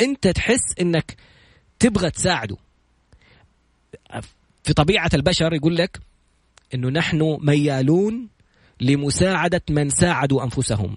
[0.00, 1.16] أنت تحس إنك
[1.78, 2.56] تبغى تساعده.
[4.62, 6.00] في طبيعة البشر يقول لك
[6.74, 8.28] إنه نحن ميالون
[8.80, 10.96] لمساعدة من ساعدوا أنفسهم.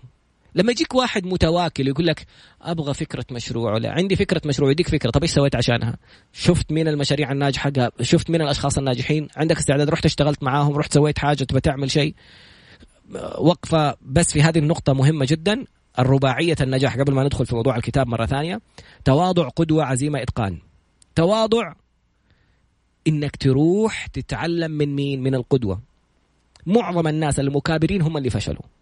[0.57, 2.25] لما يجيك واحد متواكل يقول لك
[2.61, 5.09] أبغى فكرة مشروع ولا عندي فكرة مشروع يديك فكرة.
[5.09, 5.97] طب إيش سويت عشانها؟
[6.33, 11.19] شفت مين المشاريع الناجحة؟ شفت مين الأشخاص الناجحين؟ عندك استعداد؟ رحت اشتغلت معاهم رحت سويت
[11.19, 12.15] حاجة تبى تعمل شيء؟
[13.37, 15.65] وقفة بس في هذه النقطة مهمة جدا
[15.99, 18.61] الرباعية النجاح قبل ما ندخل في موضوع الكتاب مرة ثانية
[19.05, 20.59] تواضع قدوة عزيمة إتقان.
[21.15, 21.73] تواضع
[23.07, 25.81] إنك تروح تتعلم من مين؟ من القدوة.
[26.65, 28.76] معظم الناس المكابرين هم اللي فشلوا.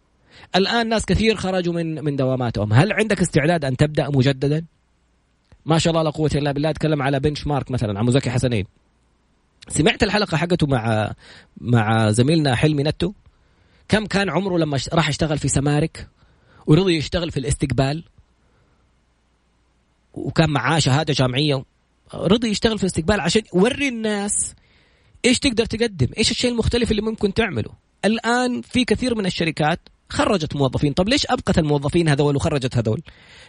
[0.56, 2.74] الآن ناس كثير خرجوا من من دواماتهم.
[2.74, 4.66] هل عندك استعداد أن تبدأ مجددا؟
[5.66, 6.72] ما شاء الله لا قوة إلا بالله.
[6.72, 8.66] تكلم على بنش مارك مثلا عن مزكي حسنين.
[9.68, 11.14] سمعت الحلقة حقته مع
[11.62, 13.14] مع زميلنا حلمي نتو؟
[13.88, 16.08] كم كان عمره لما راح يشتغل في سمارك؟
[16.68, 18.04] ورضي يشتغل في الاستقبال؟
[20.14, 21.64] وكان معاه شهادة جامعية.
[22.14, 24.56] رضي يشتغل في الاستقبال عشان يوري الناس
[25.26, 27.72] إيش تقدر تقدم إيش الشيء المختلف اللي ممكن تعمله.
[28.06, 30.94] الآن في كثير من الشركات خرجت موظفين.
[30.94, 33.02] طب ليش أبقت الموظفين هذول وخرجت هذول؟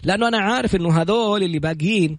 [0.02, 2.18] لأنه أنا عارف إنه هذول اللي باقيين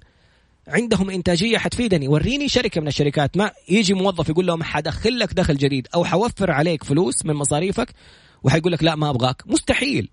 [0.67, 2.07] عندهم إنتاجية حتفيدني.
[2.07, 3.37] وريني شركة من الشركات.
[3.37, 7.93] ما يجي موظف يقول لهم حدخل لك دخل جديد أو حوفر عليك فلوس من مصاريفك
[8.43, 9.43] وحيقول لك لا ما أبغاك.
[9.45, 10.09] مستحيل.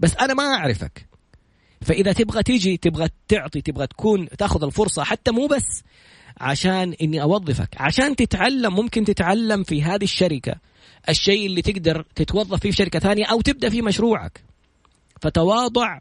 [0.00, 1.10] بس أنا ما أعرفك.
[1.80, 5.82] فإذا تبغى تيجي تبغى تعطي تبغى تكون تأخذ الفرصة حتى مو بس
[6.40, 10.54] عشان إني أوظفك عشان تتعلم ممكن تتعلم في هذه الشركة.
[11.08, 14.44] الشيء اللي تقدر تتوظف فيه في شركة ثانية أو تبدأ في مشروعك.
[15.20, 16.00] فتواضع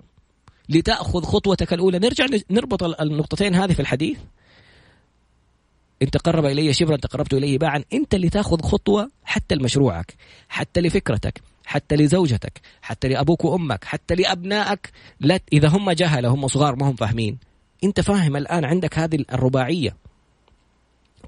[0.70, 2.00] لتأخذ خطوتك الأولى.
[2.00, 4.18] نرجع نربط النقطتين هذه في الحديث.
[6.02, 7.84] إن تقرب إلي شبرا تقربت إليه باعا.
[7.94, 10.16] أنت اللي تأخذ خطوة حتى لمشروعك
[10.50, 14.92] حتى لفكرتك حتى لزوجتك حتى لأبوك وأمك حتى لأبنائك.
[15.20, 17.38] لا إذا هم جهلة هم صغار ما هم فاهمين.
[17.84, 19.96] أنت فاهم الآن عندك هذه الرباعية.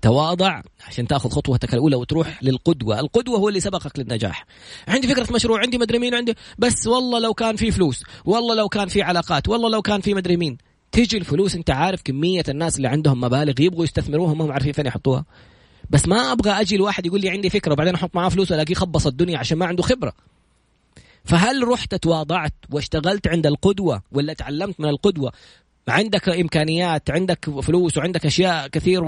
[0.02, 4.46] تواضع عشان تاخذ خطوتك الأولى وتروح للقدوة، القدوة هو اللي سبقك للنجاح.
[4.88, 8.70] عندي فكرة مشروع، عندي مدري مين، عندي بس والله لو كان في فلوس، والله لو
[8.70, 10.58] كان في علاقات، والله لو كان في مدري مين.
[10.92, 14.86] تيجي الفلوس انت عارف كمية الناس اللي عندهم مبالغ يبغوا يستثمروها ما هم عارفين فين
[14.86, 15.26] يحطوها.
[15.90, 19.08] بس ما أبغى أجي الواحد يقول لي عندي فكرة وبعدين أحط معاه فلوس والاقيه خبص
[19.08, 20.14] الدنيا عشان ما عنده خبرة.
[21.26, 25.32] فهل رحت تواضعت واشتغلت عند القدوة ولا تعلمت من القدوة
[25.88, 29.04] عندك إمكانيات عندك فلوس وعندك أشياء كثير.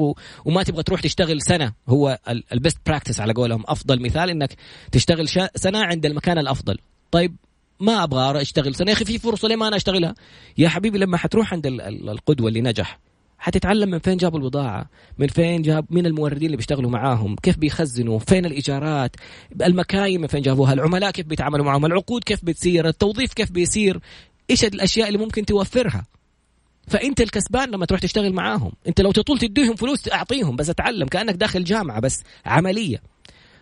[0.46, 1.74] وما تبغى تروح تشتغل سنة.
[1.90, 2.20] هو
[2.54, 4.56] ال best practice على قولهم أفضل مثال إنك
[4.92, 5.28] تشتغل.
[5.56, 6.78] سنة عند المكان الأفضل.
[7.12, 7.36] طيب
[7.80, 10.16] ما أبغى أشتغل سنة؟ يا أخي في فرصة ليه ما أنا أشتغلها؟
[10.58, 13.00] يا حبيبي لما حتروح عند القدوة اللي نجح
[13.38, 18.20] حتتعلم من فين جابوا البضاعة؟ من فين جاب من الموردين اللي بيشتغلوا معاهم؟ كيف بيخزنوا؟
[18.20, 19.16] فين الإيجارات؟
[19.62, 24.00] المكاين من فين جابوها؟ العملاء كيف بيتعاملوا معهم العقود كيف بتصير التوظيف كيف بيصير
[24.50, 26.06] إيش الأشياء اللي ممكن توفرها؟
[26.88, 28.72] فأنت الكسبان لما تروح تشتغل معاهم.
[28.88, 33.02] أنت لو تطول تديهم فلوس أعطيهم بس أتعلم كأنك داخل جامعة بس عملية.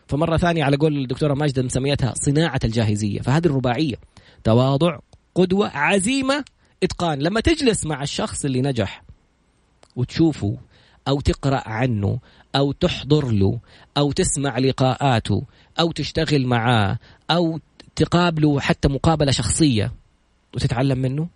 [0.07, 3.21] فمرة ثانية على قول الدكتورة ماجده مسميتها صناعة الجاهزية.
[3.21, 3.95] فهذه الرباعية
[4.43, 4.99] تواضع
[5.36, 6.45] قدوة عزيمة
[6.84, 7.19] إتقان.
[7.19, 9.03] لما تجلس مع الشخص اللي نجح
[9.95, 10.57] وتشوفه
[11.07, 12.19] أو تقرأ عنه
[12.55, 13.60] أو تحضر له
[13.97, 15.43] أو تسمع لقاءاته
[15.79, 16.97] أو تشتغل معاه
[17.31, 17.60] أو
[17.95, 19.91] تقابله حتى مقابلة شخصية
[20.55, 21.27] وتتعلم منه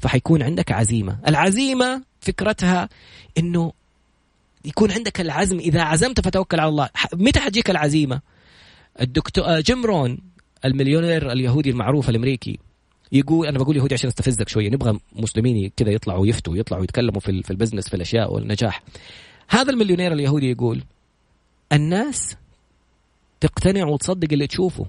[0.00, 1.18] فحيكون عندك عزيمة.
[1.28, 2.88] العزيمة فكرتها
[3.38, 3.72] إنه
[4.64, 5.58] يكون عندك العزم.
[5.58, 6.88] إذا عزمت فتوكل على الله.
[7.12, 8.20] متى حتجيك العزيمة؟
[9.00, 10.18] الدكتور آه، جيم رون
[10.64, 12.58] المليونير اليهودي المعروف الأمريكي
[13.12, 17.42] يقول أنا بقول يهودي عشان أستفزك شوية نبغى مسلمين كذا يطلعوا يفتوا يطلعوا يتكلموا في
[17.42, 18.82] في ال business في الأشياء والنجاح.
[19.48, 20.82] هذا المليونير اليهودي يقول
[21.72, 22.36] الناس
[23.40, 24.86] تقتنع وتصدق اللي تشوفه.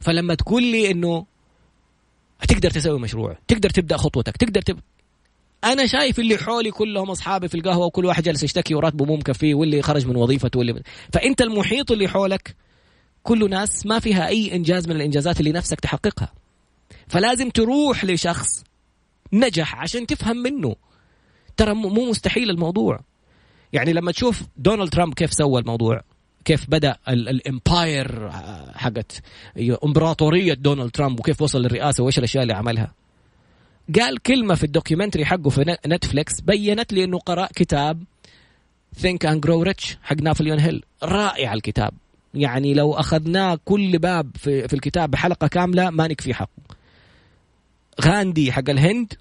[0.00, 1.26] فلما تقول لي إنه
[2.48, 4.78] تقدر تسوي مشروع تقدر تبدأ خطوتك تقدر تب...
[5.64, 9.54] أنا شايف اللي حولي كلهم أصحابي في القهوة وكل واحد جالس يشتكي وراتبه مو مكفيه
[9.54, 12.56] واللي خرج من وظيفته واللي فأنت المحيط اللي حولك
[13.22, 16.32] كله ناس ما فيها أي إنجاز من الإنجازات اللي نفسك تحققها.
[17.08, 18.64] فلازم تروح لشخص
[19.32, 20.76] نجح عشان تفهم منه.
[21.56, 23.00] ترى مو مستحيل الموضوع.
[23.72, 26.02] يعني لما تشوف دونالد ترامب كيف سوى الموضوع.
[26.46, 28.30] كيف بدأ ال empire
[28.74, 29.22] حقت
[29.84, 32.92] امبراطورية دونالد ترامب وكيف وصل للرئاسة وإيش الأشياء اللي عملها؟
[34.00, 38.02] قال كلمة في ال documentary حقه في نتفليكس بينت لي إنه قرأ كتاب
[38.94, 40.82] Think and Grow Rich حق نابليون هيل.
[41.02, 41.92] رائع الكتاب.
[42.34, 46.76] يعني لو أخذناه كل باب في, في الكتاب بحلقة كاملة ما نكفي حقه.
[48.02, 49.12] غاندي حق الهند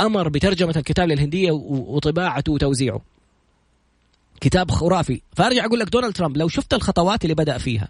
[0.00, 3.13] أمر بترجمة الكتاب للهندية وطباعته وتوزيعه.
[4.40, 5.20] كتاب خرافي.
[5.36, 7.88] فأرجع أقول لك دونالد ترامب لو شفت الخطوات اللي بدأ فيها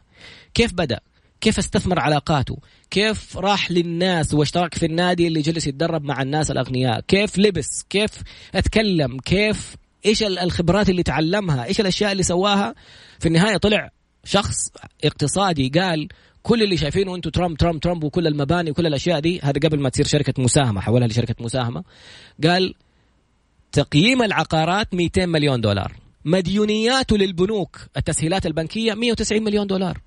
[0.54, 1.00] كيف بدأ؟
[1.40, 2.58] كيف استثمر علاقاته؟
[2.90, 8.10] كيف راح للناس واشترك في النادي اللي جلس يتدرب مع الناس الأغنياء؟ كيف لبس؟ كيف
[8.54, 9.76] أتكلم؟ كيف؟
[10.06, 12.74] إيش الخبرات اللي تعلمها؟ إيش الأشياء اللي سواها؟
[13.18, 13.90] في النهاية طلع
[14.24, 14.56] شخص
[15.04, 16.08] اقتصادي قال
[16.42, 19.40] كل اللي شايفينه أنتم ترامب ترامب ترامب وكل المباني وكل الأشياء دي.
[19.40, 21.84] هذا قبل ما تصير شركة مساهمة حولها لشركة مساهمة.
[22.44, 22.74] قال
[23.72, 26.03] تقييم العقارات 200 مليون دولار.
[26.24, 30.00] مديونياته للبنوك التسهيلات البنكية 190 مليون دولار.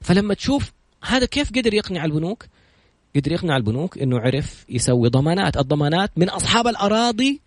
[0.00, 0.72] فلما تشوف
[1.04, 2.46] هذا كيف قدر يقنع البنوك؟
[3.16, 5.56] قدر يقنع البنوك إنه عرف يسوي ضمانات.
[5.56, 7.40] الضمانات من أصحاب الأراضي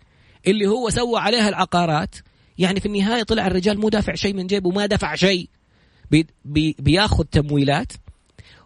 [0.46, 2.14] اللي هو سوى عليها العقارات.
[2.58, 5.48] يعني في النهاية طلع الرجال مو دافع شيء من جيبه ما دفع شيء.
[6.10, 7.92] بي بي بياخذ تمويلات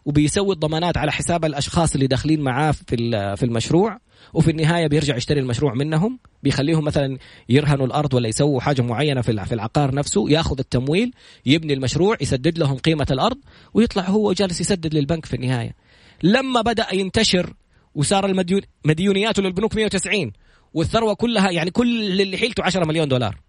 [0.05, 2.97] وبيسوي الضمانات على حساب الأشخاص اللي داخلين معاه في
[3.37, 3.99] في المشروع.
[4.35, 9.53] وفي النهاية بيرجع يشتري المشروع منهم بيخليهم مثلا يرهنوا الأرض ولا يسووا حاجة معينة في
[9.53, 11.13] العقار نفسه ياخذ التمويل
[11.47, 13.39] يبني المشروع يسدد لهم قيمة الأرض
[13.75, 15.75] ويطلع هو جالس يسدد للبنك في النهاية.
[16.23, 17.53] لما بدأ ينتشر
[17.95, 20.33] وصار المديون مديونياته للبنوك 190
[20.75, 23.41] والثروة كلها يعني كل اللي حيلته 10 مليون دولار.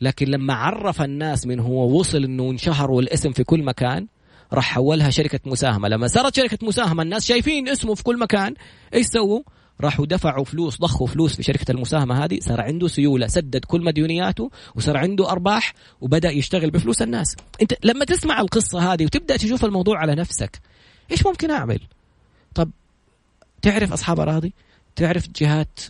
[0.00, 4.06] لكن لما عرف الناس من هو وصل إنه انشهر والاسم في كل مكان
[4.52, 5.88] راح حولها شركة مساهمة.
[5.88, 8.54] لما صارت شركة مساهمة الناس شايفين اسمه في كل مكان
[8.94, 9.42] إيش سووا؟
[9.80, 14.50] راحوا دفعوا فلوس ضخوا فلوس في شركة المساهمة هذه صار عنده سيولة سدد كل مديونياته
[14.74, 17.36] وصار عنده أرباح وبدأ يشتغل بفلوس الناس.
[17.62, 20.60] أنت لما تسمع القصة هذه وتبدأ تشوف الموضوع على نفسك
[21.10, 21.80] إيش ممكن أعمل؟
[22.54, 22.70] طب
[23.62, 24.52] تعرف أصحاب أراضي؟
[24.96, 25.80] تعرف جهات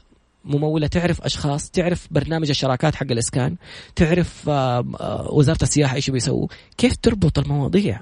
[0.45, 3.57] ممولة؟ تعرف أشخاص؟ تعرف برنامج الشراكات حق الإسكان؟
[3.97, 6.49] تعرف آه، وزارة السياحة إيش بيسووا؟
[6.79, 8.01] كيف تربط المواضيع؟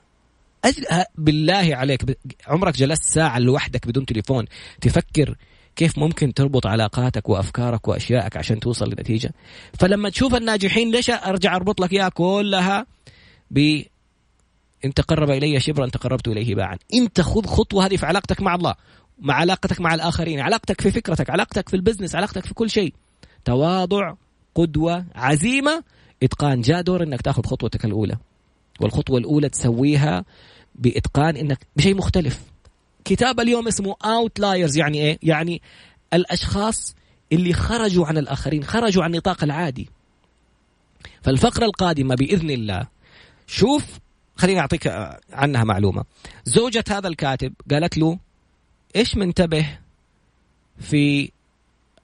[1.18, 4.44] بالله عليك عمرك جلست ساعة لوحدك بدون تليفون
[4.80, 5.36] تفكر
[5.76, 9.32] كيف ممكن تربط علاقاتك وأفكارك واشيائك عشان توصل لنتيجة؟
[9.78, 12.86] فلما تشوف الناجحين ليش أرجع أربط لك إياها كلها
[13.50, 13.82] ب
[14.84, 16.78] إن تقرب إلي شبرا تقربت إليه باعا.
[16.94, 18.74] انت خذ خطوة هذه في علاقتك مع الله
[19.18, 22.94] مع علاقتك مع الآخرين علاقتك في فكرتك علاقتك في ال business علاقتك في كل شيء.
[23.44, 24.14] تواضع
[24.54, 25.82] قدوة عزيمة
[26.22, 28.16] إتقان جاء دور إنك تأخذ خطوتك الأولى.
[28.80, 30.24] والخطوة الأولى تسويها
[30.74, 32.40] بإتقان إنك بشيء مختلف.
[33.06, 35.62] كتاب اليوم اسمه Outliers يعني إيه؟ يعني
[36.12, 36.94] الأشخاص
[37.32, 39.88] اللي خرجوا عن الآخرين خرجوا عن النطاق العادي.
[41.22, 42.86] فالفقرة القادمة بإذن الله
[43.46, 43.84] شوف
[44.36, 44.86] خليني أعطيك
[45.32, 46.04] عنها معلومة.
[46.44, 48.18] زوجة هذا الكاتب قالت له
[48.96, 49.78] إيش منتبه
[50.80, 51.30] في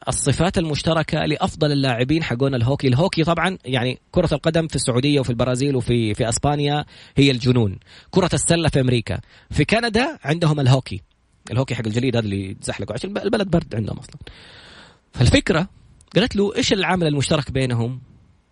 [0.08, 5.76] الصفات المشتركة لأفضل اللاعبين حقون الهوكي، الهوكي طبعا يعني كرة القدم في السعودية وفي البرازيل
[5.76, 6.84] وفي في أسبانيا
[7.16, 7.78] هي الجنون،
[8.10, 11.02] كرة السلة في أمريكا، في كندا عندهم الهوكي،
[11.50, 14.16] الهوكي حق الجليد هذا اللي يتزحلقوا عشان البلد برد عندهم أصلا.
[15.12, 15.68] فالفكرة
[16.16, 18.00] قالت له إيش العمل المشترك بينهم؟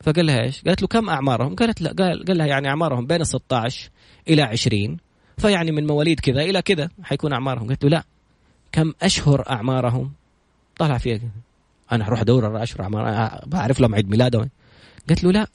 [0.00, 3.20] فقال لها إيش؟ قالت له كم أعمارهم؟ قالت لا قال, قال لها يعني أعمارهم بين
[3.20, 3.90] ال 16
[4.28, 4.96] إلى 20
[5.38, 7.68] فيعني من مواليد كذا إلى كذا حيكون أعمارهم.
[7.68, 8.04] قالت له لا
[8.72, 10.12] كم أشهر أعمارهم؟
[10.80, 11.20] طلع فيها.
[11.92, 14.50] أنا أروح أدور على اشهر اعمار بعرف لهم عيد ميلادهم
[15.08, 15.46] قالت له لا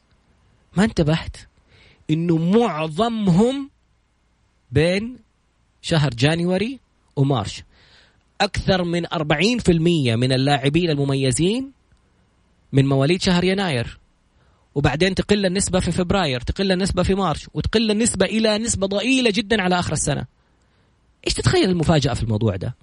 [0.77, 1.38] ما انتبهت
[2.09, 3.69] إنه معظمهم
[4.71, 5.17] بين
[5.81, 6.79] شهر جانيوري
[7.15, 7.63] ومارش.
[8.41, 11.71] أكثر من 40% من اللاعبين المميزين
[12.73, 13.99] من مواليد شهر يناير.
[14.75, 19.61] وبعدين تقل النسبة في فبراير تقل النسبة في مارش وتقل النسبة إلى نسبة ضئيلة جدا
[19.61, 20.25] على آخر السنة.
[21.27, 22.75] إيش تتخيل المفاجأة في الموضوع ده؟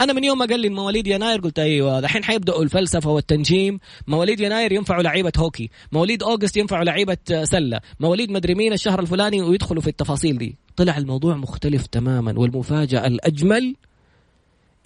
[0.00, 3.80] أنا من يوم ما قال لي مواليد يناير قلت أيوه دحين حيبدأوا الفلسفة والتنجيم.
[4.06, 5.70] مواليد يناير ينفعوا لعيبة هوكي.
[5.92, 7.80] مواليد أوغست ينفعوا لعيبة سلة.
[8.00, 10.56] مواليد مدري مين الشهر الفلاني ويدخلوا في التفاصيل دي.
[10.76, 13.76] طلع الموضوع مختلف تماما والمفاجأة الأجمل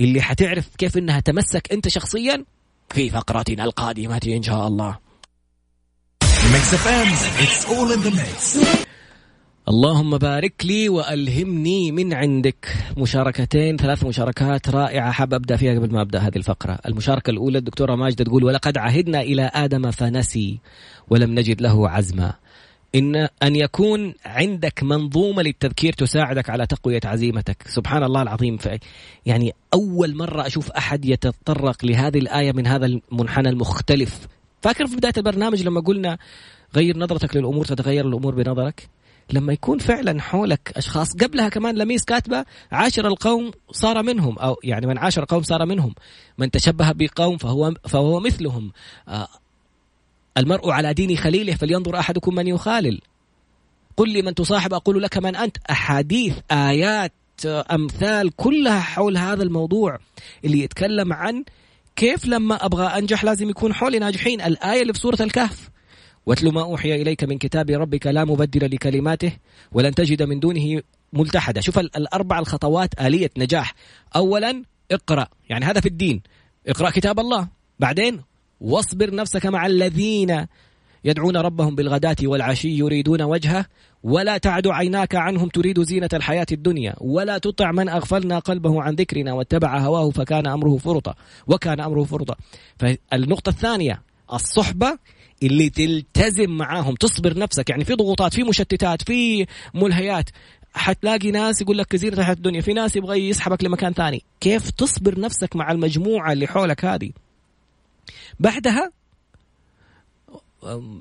[0.00, 2.44] اللي حتعرف كيف إنها تمسك أنت شخصيا
[2.90, 4.98] في فقرتنا القادمة إن شاء الله.
[9.68, 12.74] اللهم بارك لي وألهمني من عندك.
[12.96, 15.12] مشاركتين ثلاث مشاركات رائعة.
[15.12, 16.78] حاب أبدأ فيها قبل ما أبدأ هذه الفقرة.
[16.86, 20.58] المشاركة الأولى الدكتورة ماجده تقول ولقد عهدنا إلى آدم فنسي
[21.10, 22.32] ولم نجد له عزما.
[22.94, 27.68] إن أن يكون عندك منظومة للتذكير تساعدك على تقوية عزيمتك.
[27.68, 28.58] سبحان الله العظيم.
[29.26, 34.26] يعني أول مرة أشوف أحد يتطرق لهذه الآية من هذا المنحنى المختلف.
[34.62, 36.18] فاكر في بداية البرنامج لما قلنا
[36.76, 38.88] غير نظرتك للأمور تتغير الأمور بنظرك
[39.32, 44.86] لما يكون فعلا حولك أشخاص قبلها كمان لميس كاتبة عاشر القوم صار منهم أو يعني
[44.86, 45.94] من عاشر القوم صار منهم.
[46.38, 48.72] من تشبه بقوم فهو فهو مثلهم.
[49.08, 49.28] آه
[50.38, 53.00] المرء على دين خليله فلينظر أحدكم من يخالل.
[53.96, 55.56] قل لي من تصاحب أقول لك من أنت.
[55.70, 57.12] أحاديث آيات
[57.46, 59.98] أمثال كلها حول هذا الموضوع
[60.44, 61.44] اللي يتكلم عن
[61.96, 64.40] كيف لما أبغى أنجح لازم يكون حولي ناجحين.
[64.40, 65.70] الآية اللي في سورة الكهف.
[66.26, 69.32] واتل ما أوحي إليك من كتاب ربك لا مبدل لكلماته
[69.72, 70.82] ولن تجد من دونه
[71.12, 71.60] ملتحدا.
[71.60, 73.74] شوف الأربع الخطوات آلية نجاح.
[74.16, 75.26] اولا اقرأ.
[75.48, 76.22] يعني هذا في الدين.
[76.66, 77.48] اقرأ كتاب الله.
[77.78, 78.20] بعدين
[78.60, 80.46] واصبر نفسك مع الذين
[81.04, 83.66] يدعون ربهم بالغداة والعشي يريدون وجهه.
[84.02, 86.94] ولا تعد عيناك عنهم تريد زينة الحياة الدنيا.
[87.00, 91.14] ولا تطع من أغفلنا قلبه عن ذكرنا واتبع هواه فكان أمره فرطا.
[91.46, 92.34] وكان أمره فرطا.
[92.78, 94.98] فالنقطة الثانية الصحبة
[95.42, 97.70] اللي تلتزم معاهم تصبر نفسك.
[97.70, 100.30] يعني في ضغوطات في مشتتات في ملهيات.
[100.74, 104.22] حتلاقي ناس يقول لك كثير تحت الدنيا في ناس يبغى يسحبك لمكان ثاني.
[104.40, 107.10] كيف تصبر نفسك مع المجموعة اللي حولك هذه؟
[108.40, 108.92] بعدها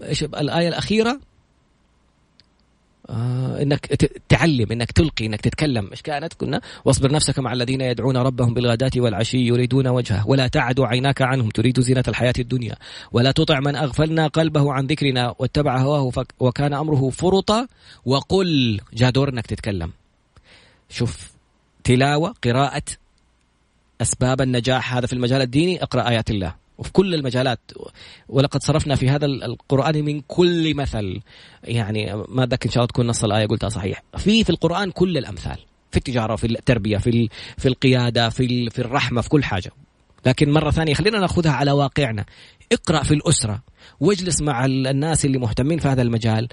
[0.03, 1.19] إيش الآية الأخيرة؟
[3.11, 3.85] آه إنك
[4.29, 5.89] تعلم إنك تلقي إنك تتكلم.
[5.91, 10.27] إيش كانت؟ قلنا واصبر نفسك مع الذين يدعون ربهم بالغداة والعشي يريدون وجهه.
[10.27, 12.75] ولا تعد عيناك عنهم تريد زينة الحياة الدنيا.
[13.11, 15.35] ولا تطع من أغفلنا قلبه عن ذكرنا.
[15.39, 17.67] واتبع هواه وكان أمره فرطا
[18.05, 19.91] وقل جاء دور إنك تتكلم.
[20.89, 21.31] شوف
[21.83, 22.83] تلاوة قراءة
[24.01, 24.95] أسباب النجاح.
[24.95, 25.83] هذا في المجال الديني.
[25.83, 26.55] اقرأ آيات الله.
[26.81, 27.59] وفي كل المجالات.
[28.29, 31.19] ولقد صرفنا في هذا القرآن من كل مثل.
[31.63, 34.03] يعني ما ذاك إن شاء الله تكون نص الآية قلتها صحيح.
[34.17, 35.57] في في القرآن كل الأمثال.
[35.91, 39.71] في التجارة في التربية في في القيادة في في الرحمة في كل حاجة.
[40.25, 42.25] لكن مرة ثانية خلينا نأخذها على واقعنا.
[42.71, 43.61] اقرأ في الأسرة.
[43.99, 46.47] واجلس مع الناس اللي مهتمين في هذا المجال.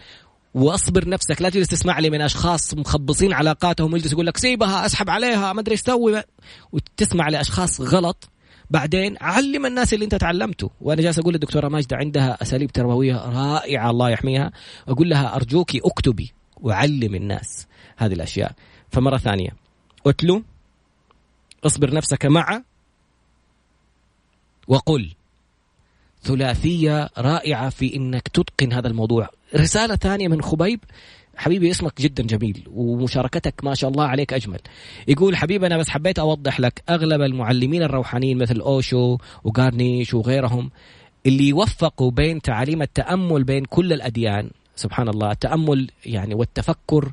[0.54, 1.42] واصبر نفسك.
[1.42, 5.60] لا تجلس تسمع لي من أشخاص مخبصين علاقاتهم ويجلس يقول لك سيبها أسحب عليها ما
[5.60, 6.22] أدري إيش تسوي.
[6.72, 8.30] وتسمع لأشخاص غلط.
[8.70, 10.70] بعدين علم الناس اللي انت تعلمته.
[10.80, 14.52] وأنا جالس أقول للدكتورة ماجدة عندها أساليب تربوية رائعة الله يحميها.
[14.88, 18.52] أقول لها ارجوك اكتبي وعلم الناس هذه الأشياء.
[18.90, 19.50] فمرة ثانية
[20.06, 20.42] اتلو
[21.64, 22.62] اصبر نفسك مع
[24.68, 25.10] وقل.
[26.22, 29.28] ثلاثية رائعة في إنك تتقن هذا الموضوع.
[29.54, 30.80] رسالة ثانية من خبيب
[31.38, 34.58] حبيبي اسمك جدا جميل ومشاركتك ما شاء الله عليك أجمل.
[35.08, 40.70] يقول حبيبي أنا بس حبيت أوضح لك أغلب المعلمين الروحانيين مثل أوشو وغارنيش وغيرهم
[41.26, 47.10] اللي يوفقوا بين تعاليم التأمل بين كل الأديان سبحان الله التأمل يعني والتفكر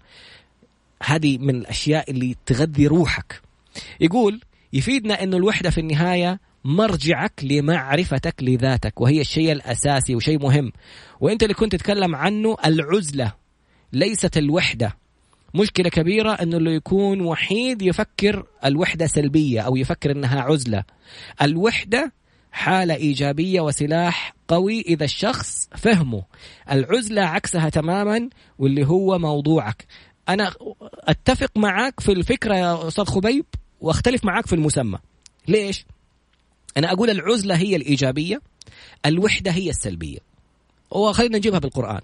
[1.03, 3.41] هذه من الأشياء اللي تغذي روحك.
[4.01, 4.41] يقول
[4.73, 10.71] يفيدنا انه الوحدة في النهاية مرجعك لمعرفتك لذاتك وهي الشيء الأساسي وشيء مهم.
[11.19, 13.44] وأنت اللي كنت تتكلم عنه العزلة.
[13.95, 14.97] ليست الوحدة.
[15.53, 20.83] مشكلة كبيرة أنه اللي يكون وحيد يفكر الوحدة سلبية أو يفكر أنها عزلة.
[21.41, 22.13] الوحدة
[22.51, 26.23] حالة إيجابية وسلاح قوي إذا الشخص فهمه.
[26.71, 28.29] العزلة عكسها تماما
[28.59, 29.85] واللي هو موضوعك.
[30.29, 33.45] أنا أتفق معك في الفكرة يا أستاذ خبيب
[33.81, 34.97] وأختلف معك في المسمى.
[35.47, 35.85] ليش؟
[36.77, 38.41] أنا أقول العزلة هي الإيجابية
[39.05, 40.19] الوحدة هي السلبية.
[40.91, 42.01] وخلينا نجيبها بالقرآن.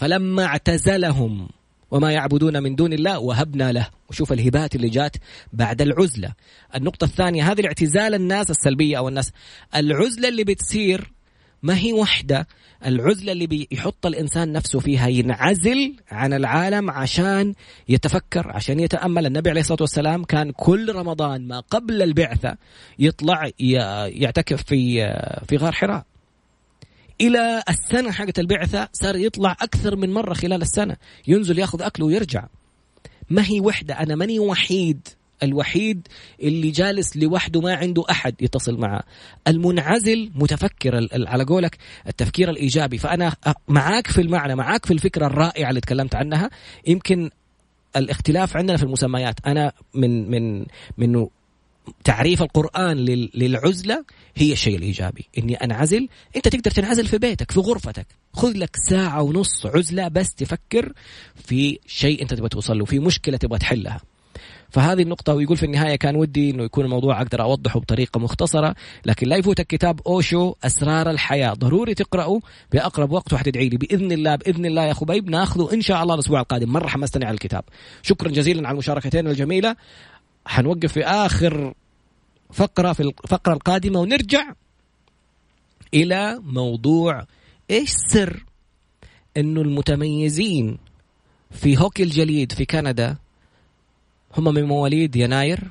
[0.00, 1.48] فلما اعتزلهم
[1.90, 3.88] وما يعبدون من دون الله وهبنا له.
[4.10, 5.16] وشوف الهبات اللي جات
[5.52, 6.32] بعد العزلة.
[6.74, 9.32] النقطة الثانية هذه الاعتزال الناس السلبية أو الناس.
[9.76, 11.12] العزلة اللي بتصير
[11.62, 12.46] ما هي وحدة.
[12.86, 17.54] العزلة اللي بيحط الإنسان نفسه فيها ينعزل عن العالم عشان
[17.88, 19.26] يتفكر عشان يتأمل.
[19.26, 22.56] النبي عليه الصلاة والسلام كان كل رمضان ما قبل البعثة
[22.98, 23.50] يطلع
[24.08, 25.06] يعتكف في
[25.48, 26.09] في غار حراء.
[27.20, 30.96] إلى السنة حقت البعثة صار يطلع أكثر من مرة خلال السنة.
[31.26, 32.46] ينزل ياخذ أكله ويرجع.
[33.30, 35.08] ما هي وحدة؟ أنا ماني وحيد.
[35.42, 36.08] الوحيد
[36.42, 39.02] اللي جالس لوحده ما عنده أحد يتصل معه.
[39.48, 42.98] المنعزل متفكر على قولك التفكير الإيجابي.
[42.98, 43.36] فأنا
[43.68, 46.50] معاك في المعنى معاك في الفكرة الرائعة اللي تكلمت عنها.
[46.86, 47.30] يمكن
[47.96, 49.34] الاختلاف عندنا في المسميات.
[49.46, 50.66] أنا من من
[50.98, 51.26] من
[52.04, 52.96] تعريف القرآن
[53.34, 54.04] للعزلة
[54.36, 55.28] هي الشيء الإيجابي.
[55.38, 58.06] إني أنعزل أنت تقدر تنعزل في بيتك في غرفتك.
[58.32, 60.92] خذ لك ساعة ونص عزلة بس تفكر
[61.34, 64.00] في شيء أنت تبغى توصل له في مشكلة تبغى تحلها.
[64.70, 68.74] فهذه النقطة ويقول في النهاية كان ودي إنه يكون الموضوع أقدر أوضحه بطريقة مختصرة
[69.06, 71.52] لكن لا يفوتك كتاب أوشو أسرار الحياة.
[71.52, 72.40] ضروري تقرأه
[72.72, 73.76] بأقرب وقت وحتدعي لي.
[73.76, 76.72] بإذن الله بإذن الله يا خبيب ناخذه إن شاء الله الأسبوع القادم.
[76.72, 77.64] مرة حمستني على الكتاب.
[78.02, 79.76] شكرا جزيلا على المشاركتين الجميلة.
[80.46, 81.74] حنوقف في آخر
[82.52, 84.52] فقرة في الفقرة القادمة ونرجع
[85.94, 87.26] إلى موضوع
[87.70, 88.44] إيش سر
[89.36, 90.78] إنه المتميزين
[91.50, 93.16] في هوكي الجليد في كندا
[94.36, 95.70] هم من مواليد يناير؟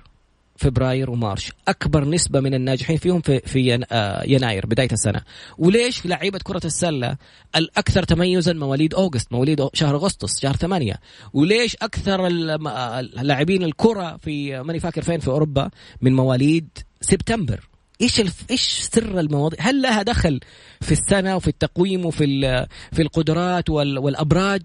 [0.59, 5.21] فبراير ومارش أكبر نسبة من الناجحين فيهم في في آه، يناير بداية السنة
[5.57, 7.17] وليش لعيبة كرة السلة
[7.55, 10.95] الأكثر تميزا مواليد أوغست مواليد شهر أغسطس شهر ثمانية
[11.33, 15.69] وليش أكثر اللاعبين الكرة في ماني فاكر فين في أوروبا
[16.01, 16.69] من مواليد
[17.01, 17.69] سبتمبر
[18.01, 18.43] إيش الف...
[18.51, 20.39] إيش سر المواضيع؟ هل لها دخل
[20.81, 22.67] في السنة وفي التقويم وفي ال...
[22.91, 23.97] في القدرات وال...
[23.97, 24.61] والأبراج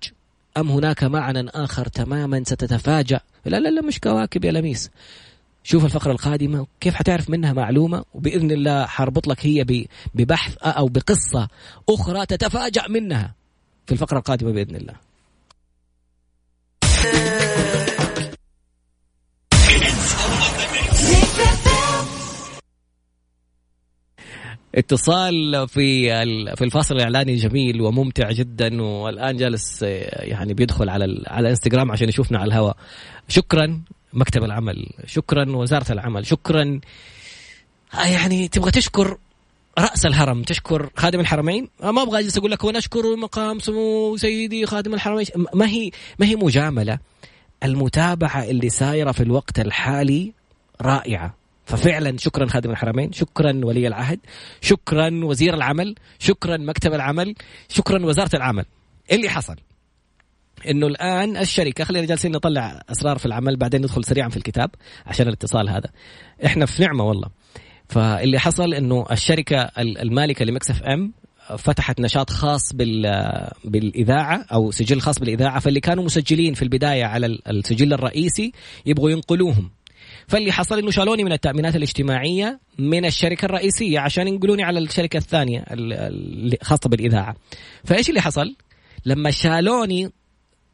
[0.56, 4.90] أم هناك معنى آخر تماما ستتفاجأ؟ لا لا لا مش كواكب يا لميس.
[5.64, 11.48] شوف الفقرة القادمة كيف حتعرف منها معلومة وبإذن الله حربط لك هي ببحث أو بقصة
[11.88, 13.34] أخرى تتفاجأ منها
[13.86, 14.94] في الفقرة القادمة بإذن الله.
[24.74, 26.08] اتصال في
[26.56, 32.38] في الفاصل الإعلاني جميل وممتع جدا والآن جالس يعني بيدخل على على الإنستغرام عشان يشوفنا
[32.38, 32.76] على الهواء.
[33.28, 33.82] شكرا.
[34.14, 34.86] مكتب العمل.
[35.06, 36.26] شكرا وزارة العمل.
[36.26, 36.80] شكرا.
[37.94, 39.18] آه، يعني تبغى تشكر
[39.78, 44.94] رأس الهرم تشكر خادم الحرمين؟ ما أبغى أجلس أقول لك ونشكر مقام سمو سيدي خادم
[44.94, 45.26] الحرمين.
[45.54, 46.98] ما هي ما هي مجاملة.
[47.64, 50.32] المتابعة اللي سايرة في الوقت الحالي
[50.80, 51.34] رائعة.
[51.66, 54.20] ففعلا شكرا خادم الحرمين شكرا ولي العهد
[54.60, 57.34] شكرا وزير العمل شكرا مكتب العمل
[57.68, 58.64] شكرا وزارة العمل.
[59.12, 59.56] اللي حصل.
[60.70, 64.70] إنه الآن الشركة خلينا جالسين نطلع أسرار في العمل بعدين ندخل سريعا في الكتاب
[65.06, 65.90] عشان الاتصال هذا.
[66.46, 67.28] إحنا في نعمة والله.
[67.88, 71.12] فاللي حصل إنه الشركة المالكة لمكسف إم
[71.58, 72.72] فتحت نشاط خاص
[73.64, 78.52] بالإذاعة أو سجل خاص بالإذاعة فاللي كانوا مسجلين في البداية على السجل الرئيسي
[78.86, 79.70] يبغوا ينقلوهم.
[80.28, 85.64] فاللي حصل إنه شالوني من التأمينات الاجتماعية من الشركة الرئيسية عشان ينقلوني على الشركة الثانية
[85.70, 87.36] الخاصه بالإذاعة.
[87.84, 88.56] فإيش اللي حصل؟
[89.06, 90.10] لما شالوني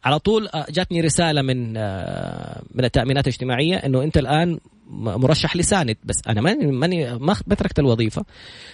[0.05, 4.59] على طول آه، جاتني رسالة من آه، من التأمينات الاجتماعية إنه أنت الآن
[4.93, 8.25] مرشح لساند بس أنا ماني ماني ما تركت الوظيفة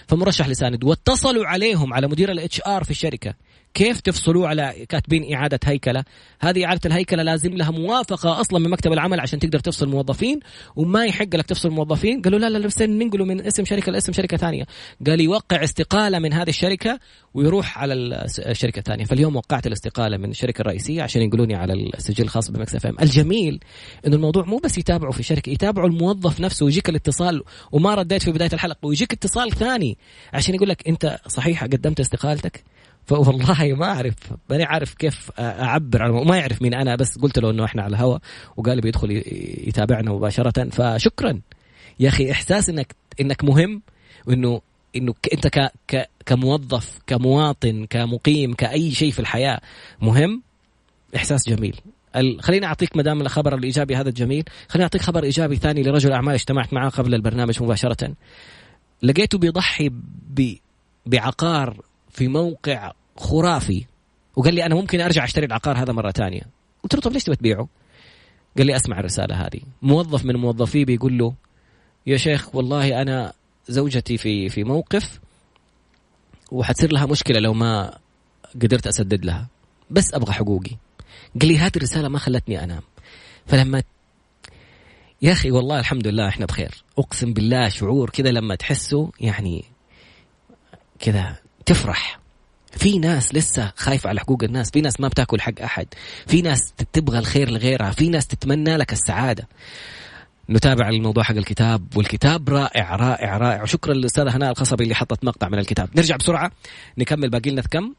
[0.07, 0.83] فمرشح لساند.
[0.83, 3.33] واتصلوا عليهم على مدير ال HR في الشركة.
[3.73, 6.03] كيف تفصلوا على كاتبين إعادة هيكلة؟
[6.39, 10.39] هذه إعادة الهيكلة لازم لها موافقة أصلا من مكتب العمل عشان تقدر تفصل موظفين
[10.75, 12.21] وما يحق لك تفصل موظفين.
[12.21, 14.65] قالوا لا لا بس ننقله من اسم شركة لاسم شركة ثانية.
[15.07, 16.99] قال يوقع استقالة من هذه الشركة
[17.33, 17.93] ويروح على
[18.39, 22.95] الشركة الثانية فاليوم وقعت الاستقالة من الشركة الرئيسية عشان ينقلوني على السجل الخاص بمكسف ام.
[23.01, 23.59] الجميل
[24.07, 27.43] إنه الموضوع مو بس يتابعوا في الشركة يتابعوا الموظف نفسه ويجيك الاتصال.
[27.71, 29.97] وما رديت في بداية الحلقة ويجيك اتصال ثاني
[30.33, 32.63] عشان يقول لك أنت صحيح قدمت استقالتك؟
[33.07, 34.13] فوالله ما أعرف
[34.49, 37.95] ماني عارف كيف أعبر عن ما يعرف مين أنا بس قلت له إنه إحنا على
[37.95, 38.19] الهواء
[38.57, 39.11] وقال بيدخل
[39.67, 41.39] يتابعنا مباشرة فشكرا.
[41.99, 43.81] يا أخي إحساس انك إنك مهم
[44.27, 44.61] وانه
[44.95, 49.59] إنه أنت ك ك كموظف كمواطن كمقيم كأي شيء في الحياة
[50.01, 50.41] مهم
[51.15, 51.81] إحساس جميل.
[52.39, 56.33] خليني أعطيك ما دام الخبر الإيجابي هذا الجميل خليني أعطيك خبر إيجابي ثاني لرجل أعمال
[56.33, 58.13] اجتمعت معه قبل البرنامج مباشرة.
[59.03, 59.89] لقيته بيضحي
[60.29, 60.53] ب...
[61.05, 61.86] بعقار
[62.17, 63.85] في موقع خرافي
[64.35, 66.41] وقال لي أنا ممكن أرجع أشتري العقار هذا مرة ثانية
[66.83, 67.67] قلت له طب ليش تبي تبيعه؟
[68.57, 69.61] قال لي أسمع الرسالة هذه.
[69.81, 71.33] موظف من موظفيه بيقول له
[72.07, 73.33] يا شيخ والله أنا
[73.67, 75.19] زوجتي في في موقف
[76.51, 77.97] وحتصير لها مشكلة لو ما
[78.55, 79.47] قدرت أسدد لها.
[79.91, 80.75] بس أبغى حقوقي.
[81.41, 82.81] قال لي هذه الرسالة ما خلتني أنام.
[83.47, 83.83] فلما
[85.21, 86.83] يا أخي والله الحمد لله إحنا بخير.
[86.97, 89.65] أقسم بالله شعور كذا لما تحسه يعني
[90.99, 92.19] كذا تفرح.
[92.71, 95.87] في ناس لسه خايفة على حقوق الناس في ناس ما بتاكل حق أحد
[96.27, 99.47] في ناس تبغى الخير لغيرها في ناس تتمنى لك السعادة.
[100.49, 103.63] نتابع الموضوع حق الكتاب والكتاب رائع رائع رائع.
[103.63, 105.89] وشكرا للأستاذة هناء الخصبي اللي حطت مقطع من الكتاب.
[105.95, 106.51] نرجع بسرعة
[106.97, 107.93] نكمل باقي لنا كم؟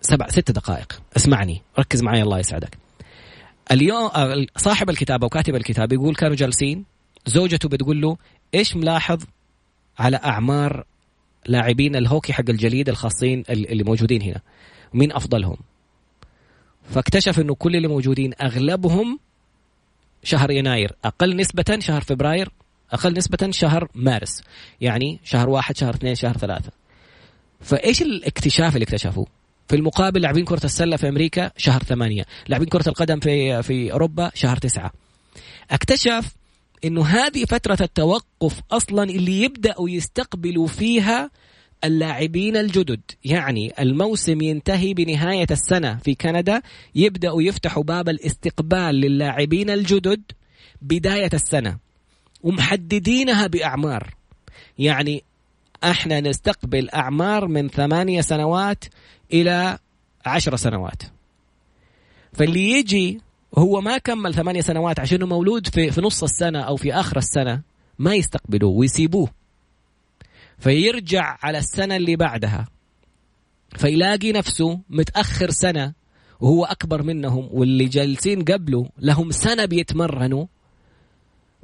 [0.00, 1.00] سبع ست دقائق.
[1.16, 2.78] اسمعني ركز معي الله يسعدك.
[3.72, 6.84] اليوم آه، صاحب الكتاب أو كاتب الكتاب يقول كانوا جالسين
[7.26, 8.16] زوجته بتقول له
[8.54, 9.24] إيش ملاحظ
[9.98, 10.84] على أعمار
[11.46, 14.40] لاعبين الهوكي حق الجليد الخاصين اللي موجودين هنا.
[14.94, 15.56] مين أفضلهم؟
[16.90, 19.18] فاكتشف إنه كل اللي موجودين أغلبهم
[20.22, 22.50] شهر يناير أقل نسبة شهر فبراير
[22.92, 24.42] أقل نسبة شهر مارس.
[24.80, 26.70] يعني شهر واحد شهر اثنين شهر ثلاثة.
[27.60, 29.26] فإيش الاكتشاف اللي اكتشفوه؟
[29.68, 34.30] في المقابل لاعبين كرة السلة في أمريكا شهر ثمانية لاعبين كرة القدم في في أوروبا
[34.34, 34.92] شهر تسعة.
[35.70, 36.34] اكتشف
[36.84, 41.30] إنه هذه فترة التوقف أصلا اللي يبدأوا يستقبلوا فيها
[41.84, 43.00] اللاعبين الجدد.
[43.24, 46.62] يعني الموسم ينتهي بنهاية السنة في كندا.
[46.94, 50.22] يبدأوا يفتحوا باب الاستقبال للاعبين الجدد
[50.82, 51.78] بداية السنة.
[52.42, 54.14] ومحددينها بأعمار.
[54.78, 55.24] يعني
[55.84, 58.84] إحنا نستقبل أعمار من ثمانية سنوات
[59.32, 59.78] إلى
[60.26, 61.02] عشر سنوات.
[62.32, 63.20] فاللي يجي
[63.58, 67.62] هو ما كمل ثمانية سنوات عشانه مولود في, في نص السنة أو في آخر السنة
[67.98, 69.28] ما يستقبلوه ويسيبوه.
[70.58, 72.68] فيرجع على السنة اللي بعدها.
[73.76, 75.92] فيلاقي نفسه متأخر سنة
[76.40, 80.46] وهو أكبر منهم واللي جالسين قبله لهم سنة بيتمرنوا.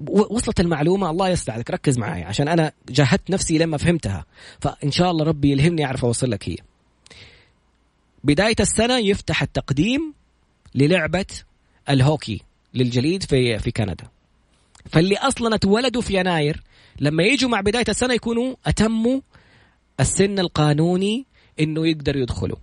[0.08, 4.24] وصلت المعلومة؟ الله يسعدك ركز معي عشان أنا جاهدت نفسي لما فهمتها.
[4.60, 6.56] فإن شاء الله ربي يلهمني أعرف أوصل لك هي.
[8.24, 10.14] بداية السنة يفتح التقديم
[10.74, 11.26] للعبة
[11.90, 12.40] الهوكي
[12.74, 14.04] للجليد في في كندا.
[14.90, 16.62] فاللي أصلا اتولدوا في يناير
[17.00, 19.20] لما يجوا مع بداية السنة يكونوا أتموا
[20.00, 21.26] السن القانوني
[21.60, 22.56] إنه يقدروا يدخلوا.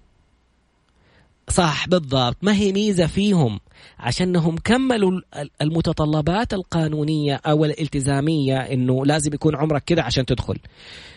[1.50, 2.38] صح بالضبط.
[2.42, 3.60] ما هي ميزة فيهم؟
[4.00, 5.22] عشانهم كملوا
[5.62, 10.60] المتطلبات القانونية أو الالتزامية إنه لازم يكون عمرك كذا عشان تدخل.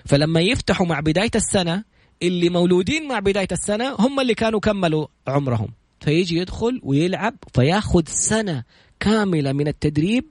[0.04, 1.84] فلما يفتحوا مع بداية السنة
[2.22, 5.68] اللي مولودين مع بداية السنة هم اللي كانوا كملوا عمرهم.
[6.00, 8.64] فيجي يدخل ويلعب فياخذ سنة
[9.00, 10.24] كاملة من التدريب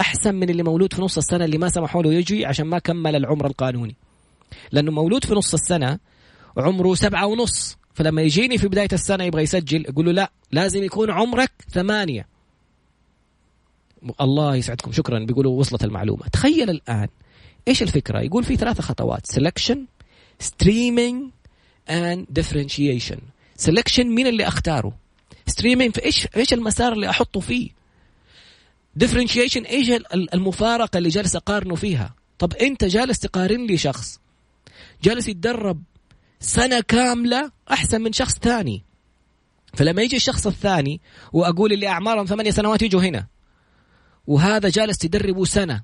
[0.00, 3.16] أحسن من اللي مولود في نص السنة اللي ما سمحوا له يجي عشان ما كمل
[3.16, 3.96] العمر القانوني.
[4.72, 5.98] لأنه مولود في نص السنة
[6.56, 11.10] عمره سبعة ونص فلما يجيني في بداية السنة يبغى يسجل يقول له لا لازم يكون
[11.10, 12.26] عمرك ثمانية.
[14.20, 15.18] الله يسعدكم شكرا.
[15.18, 16.28] بيقولوا وصلت المعلومة.
[16.32, 17.08] تخيل الآن
[17.68, 19.78] إيش الفكرة؟ يقول في ثلاثة خطوات selection
[20.42, 21.30] streaming
[21.88, 23.33] and differentiation.
[23.58, 24.92] selection مين اللي أختاره؟
[25.46, 27.70] streaming في إيش إيش المسار اللي أحطه فيه؟
[28.96, 34.20] differentiation إيش المفارقة اللي جالس أقارنه فيها؟ طب أنت جالس تقارن لي شخص
[35.02, 35.82] جالس يتدرب
[36.40, 38.84] سنة كاملة أحسن من شخص ثاني.
[39.74, 41.00] فلما يجي الشخص الثاني
[41.32, 43.26] وأقول اللي أعمارهم ثمانية سنوات يجوا هنا
[44.26, 45.82] وهذا جالس يدربه سنة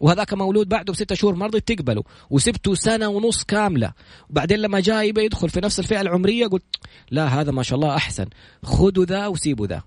[0.00, 3.92] وهذاك مولود بعده بستة شهور ما رضيت تقبله وسبته سنة ونص كاملة.
[4.30, 6.76] وبعدين لما جاء يبي يدخل في نفس الفئة العمرية قلت
[7.10, 8.26] لا هذا ما شاء الله أحسن.
[8.64, 9.82] خذوا ذا وسيبوا ذا.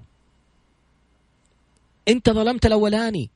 [2.07, 3.30] أنت ظلمت الأولاني.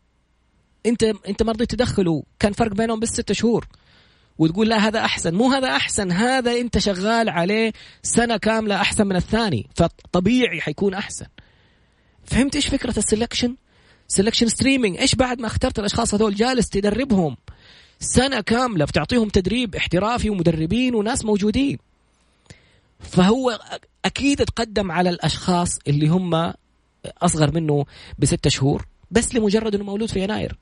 [0.86, 3.67] أنت أنت ما رضيت تدخله كان فرق بينهم بس ستة شهور.
[4.38, 5.36] وتقول لا هذا أحسن.
[5.36, 7.73] مو هذا أحسن هذا أنت شغال عليه
[8.03, 9.69] سنة كاملة أحسن من الثاني.
[9.76, 11.26] فطبيعي حيكون أحسن.
[12.26, 13.55] فهمت إيش فكرة ال selection؟
[14.13, 17.37] selection streaming إيش بعد ما اخترت الأشخاص هذول جالس تدربهم؟
[17.99, 21.77] سنة كاملة بتعطيهم تدريب احترافي ومدربين وناس موجودين.
[22.99, 23.59] فهو
[24.05, 26.53] أكيد تقدم على الأشخاص اللي هم
[27.05, 27.85] أصغر منه
[28.19, 30.55] بستة شهور بس لمجرد إنه مولود في يناير.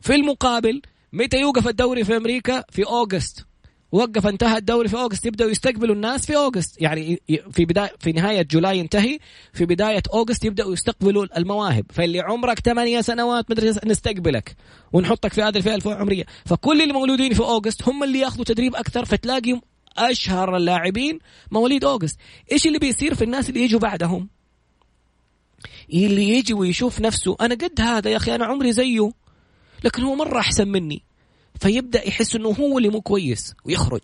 [0.00, 0.82] في المقابل
[1.12, 3.46] متى يوقف الدوري في أمريكا؟ في August.
[3.92, 6.82] وقف انتهى الدوري في أوغست يبدأوا يستقبلوا الناس في أوغست.
[6.82, 7.20] يعني
[7.52, 9.18] في بداية في نهاية جولاي ينتهي
[9.52, 11.86] في بداية أوغست يبدأوا يستقبلوا المواهب.
[11.92, 14.56] فاللي عمرك ثمانية سنوات مدري نستقبلك
[14.92, 19.04] ونحطك في هذه الفئة العمريه فكل اللي مولودين في أوغست هم اللي ياخذوا تدريب أكثر
[19.04, 19.60] فتلاقي
[19.98, 21.18] أشهر اللاعبين
[21.50, 22.18] مواليد أوغست.
[22.52, 24.28] إيش اللي بيصير في الناس اللي يجوا بعدهم؟
[25.92, 29.10] اللي يجي ويشوف نفسه أنا قد هذا يا أخي أنا عمري زيه
[29.84, 31.02] لكن هو مرة أحسن مني.
[31.60, 34.02] فيبدأ يحس إنه هو اللي مو كويس ويخرج.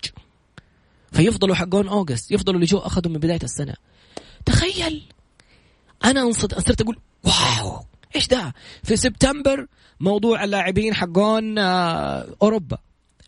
[1.12, 3.74] فيفضلوا حقون أوغست يفضلوا اللي جو اخذوا من بداية السنة.
[4.46, 5.02] تخيل!
[6.04, 7.84] أنا صرت أقول واو!
[8.16, 9.66] إيش ده؟ في سبتمبر
[10.00, 12.78] موضوع اللاعبين حقون آه، أوروبا.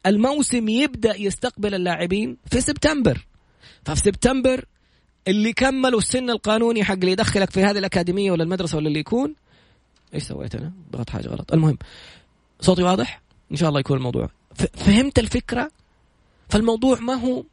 [0.06, 3.26] الموسم يبدأ يستقبل اللاعبين في سبتمبر.
[3.84, 4.64] ففي سبتمبر
[5.28, 9.34] اللي كملوا السن القانوني حق اللي يدخلك في هذه الأكاديمية ولا المدرسة ولا اللي يكون.
[10.14, 11.52] إيش سويت أنا؟ ضغطت حاجة غلط.
[11.52, 11.78] المهم
[12.60, 14.28] صوتي واضح؟ إن شاء الله يكون الموضوع
[14.74, 15.70] فهمت الفكرة؟
[16.48, 17.44] فالموضوع ما هو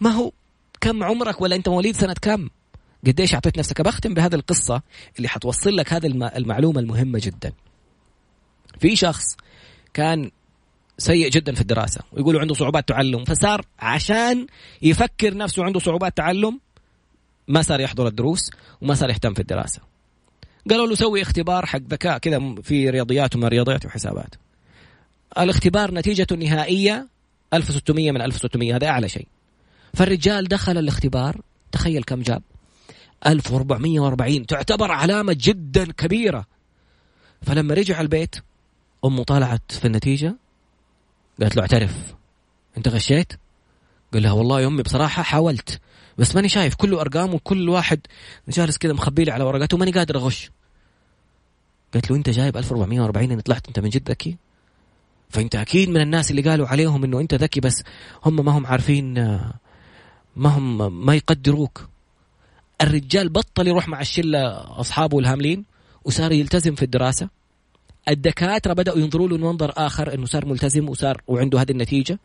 [0.00, 0.32] ما هو
[0.80, 2.48] كم عمرك ولا أنت مواليد سنة كم؟
[3.06, 4.82] قديش أعطيت نفسك بختم بهذه القصة
[5.16, 7.52] اللي حتوصل لك هذه المعلومة المهمة جدا.
[8.80, 9.36] في شخص
[9.94, 10.30] كان
[10.98, 14.46] سيء جدا في الدراسة ويقولوا عنده صعوبات تعلم فصار عشان
[14.82, 16.60] يفكر نفسه عنده صعوبات تعلم
[17.48, 19.80] ما صار يحضر الدروس وما صار يهتم في الدراسة
[20.70, 24.34] قالوا له سوي اختبار حق ذكاء كذا في رياضيات وما رياضيات وحسابات
[25.38, 27.08] الاختبار نتيجته النهائيه
[27.54, 29.26] 1600 من 1600 هذا أعلى شيء.
[29.94, 31.40] فالرجال دخل الاختبار
[31.72, 32.42] تخيل كم جاب.
[33.26, 36.46] 1440 تعتبر علامة جدا كبيرة.
[37.42, 38.36] فلما رجع البيت
[39.04, 40.36] أمه طالعت في النتيجة
[41.40, 42.14] قالت له اعترف.
[42.76, 43.32] أنت غشيت؟
[44.12, 45.80] قال لها والله يا أمي بصراحة حاولت
[46.18, 48.00] بس ماني شايف كله أرقام وكل واحد
[48.48, 50.50] جالس كذا مخبي لي على ورقته وماني قادر أغش.
[51.94, 54.36] قالت له أنت جايب 1440 أنا طلعت أنت من جد ذكي
[55.30, 57.82] فأنت أكيد من الناس اللي قالوا عليهم أنه أنت ذكي بس
[58.24, 59.14] هم ما هم عارفين
[60.36, 61.88] ما هم ما يقدروك.
[62.82, 64.40] الرجال بطل يروح مع الشلة
[64.80, 65.64] أصحابه الهاملين
[66.04, 67.28] وصار يلتزم في الدراسة.
[68.08, 72.18] الدكاترة بدأوا ينظروا له منظر آخر إنه صار ملتزم وصار وعنده هذه النتيجة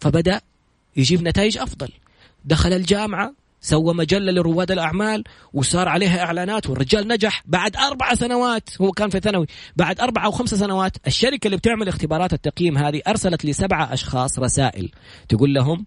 [0.00, 0.40] فبدأ
[0.96, 1.88] يجيب نتائج أفضل.
[2.44, 8.92] دخل الجامعة سوى مجلة لرواد الأعمال وصار عليها إعلانات والرجال نجح بعد أربع سنوات هو
[8.92, 9.46] كان في ثانوي
[9.76, 14.90] بعد أربع أو خمس سنوات الشركة اللي بتعمل اختبارات التقييم هذه أرسلت لسبعة أشخاص رسائل.
[15.28, 15.86] تقول لهم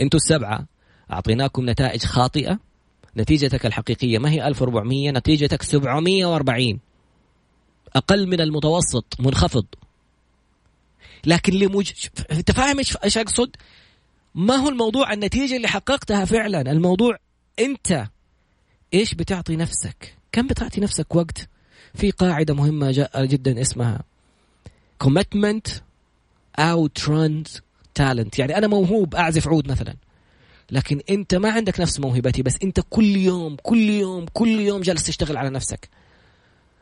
[0.00, 0.66] أنتوا السبعة
[1.12, 2.58] أعطيناكم نتائج خاطئة
[3.16, 6.78] نتيجتك الحقيقية ما هي 1400 نتيجتك 740
[7.96, 9.66] أقل من المتوسط منخفض.
[11.26, 11.92] لكن لمج...
[12.32, 13.56] أنت فاهم إيش أقصد؟
[14.34, 17.18] ما هو الموضوع النتيجة اللي حققتها فعلا، الموضوع
[17.58, 18.06] أنت
[18.94, 21.48] إيش بتعطي نفسك؟ كم بتعطي نفسك وقت؟
[21.94, 24.02] في قاعدة مهمة جدا اسمها
[25.04, 25.70] commitment
[26.60, 27.60] outruns
[28.00, 29.94] talent، يعني أنا موهوب أعزف عود مثلا
[30.70, 35.06] لكن أنت ما عندك نفس موهبتي بس أنت كل يوم كل يوم كل يوم جالس
[35.06, 35.88] تشتغل على نفسك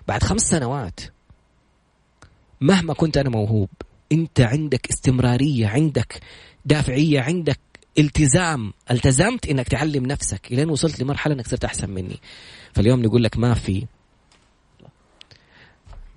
[0.08, 1.00] بعد خمس سنوات
[2.60, 3.68] مهما كنت أنا موهوب
[4.12, 6.20] أنت عندك استمرارية عندك
[6.64, 7.60] دافعية عندك
[7.98, 10.52] التزام التزمت إنك تعلم نفسك.
[10.52, 12.20] الين وصلت لمرحلة إنك صرت أحسن مني.
[12.72, 13.86] فاليوم نقول لك ما في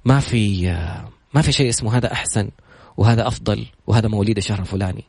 [0.05, 0.67] ما في
[1.33, 2.49] ما في شيء اسمه هذا أحسن
[2.97, 5.03] وهذا أفضل وهذا مواليد الشهر الفلاني.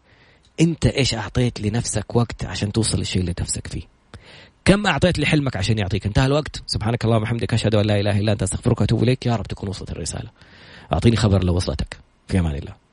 [0.61, 3.83] أنت إيش أعطيت لنفسك وقت عشان توصل للشيء اللي نفسك فيه؟
[4.65, 6.63] كم أعطيت لحلمك عشان يعطيك؟ انتهى الوقت.
[6.67, 9.27] سبحانك اللهم وبحمدك أشهد أن لا إله إلا أنت أستغفرك وأتوب إليك.
[9.27, 10.31] يا رب تكون وصلت الرسالة.
[10.93, 11.97] أعطيني خبر لو وصلتك
[12.29, 12.84] في أمان الله.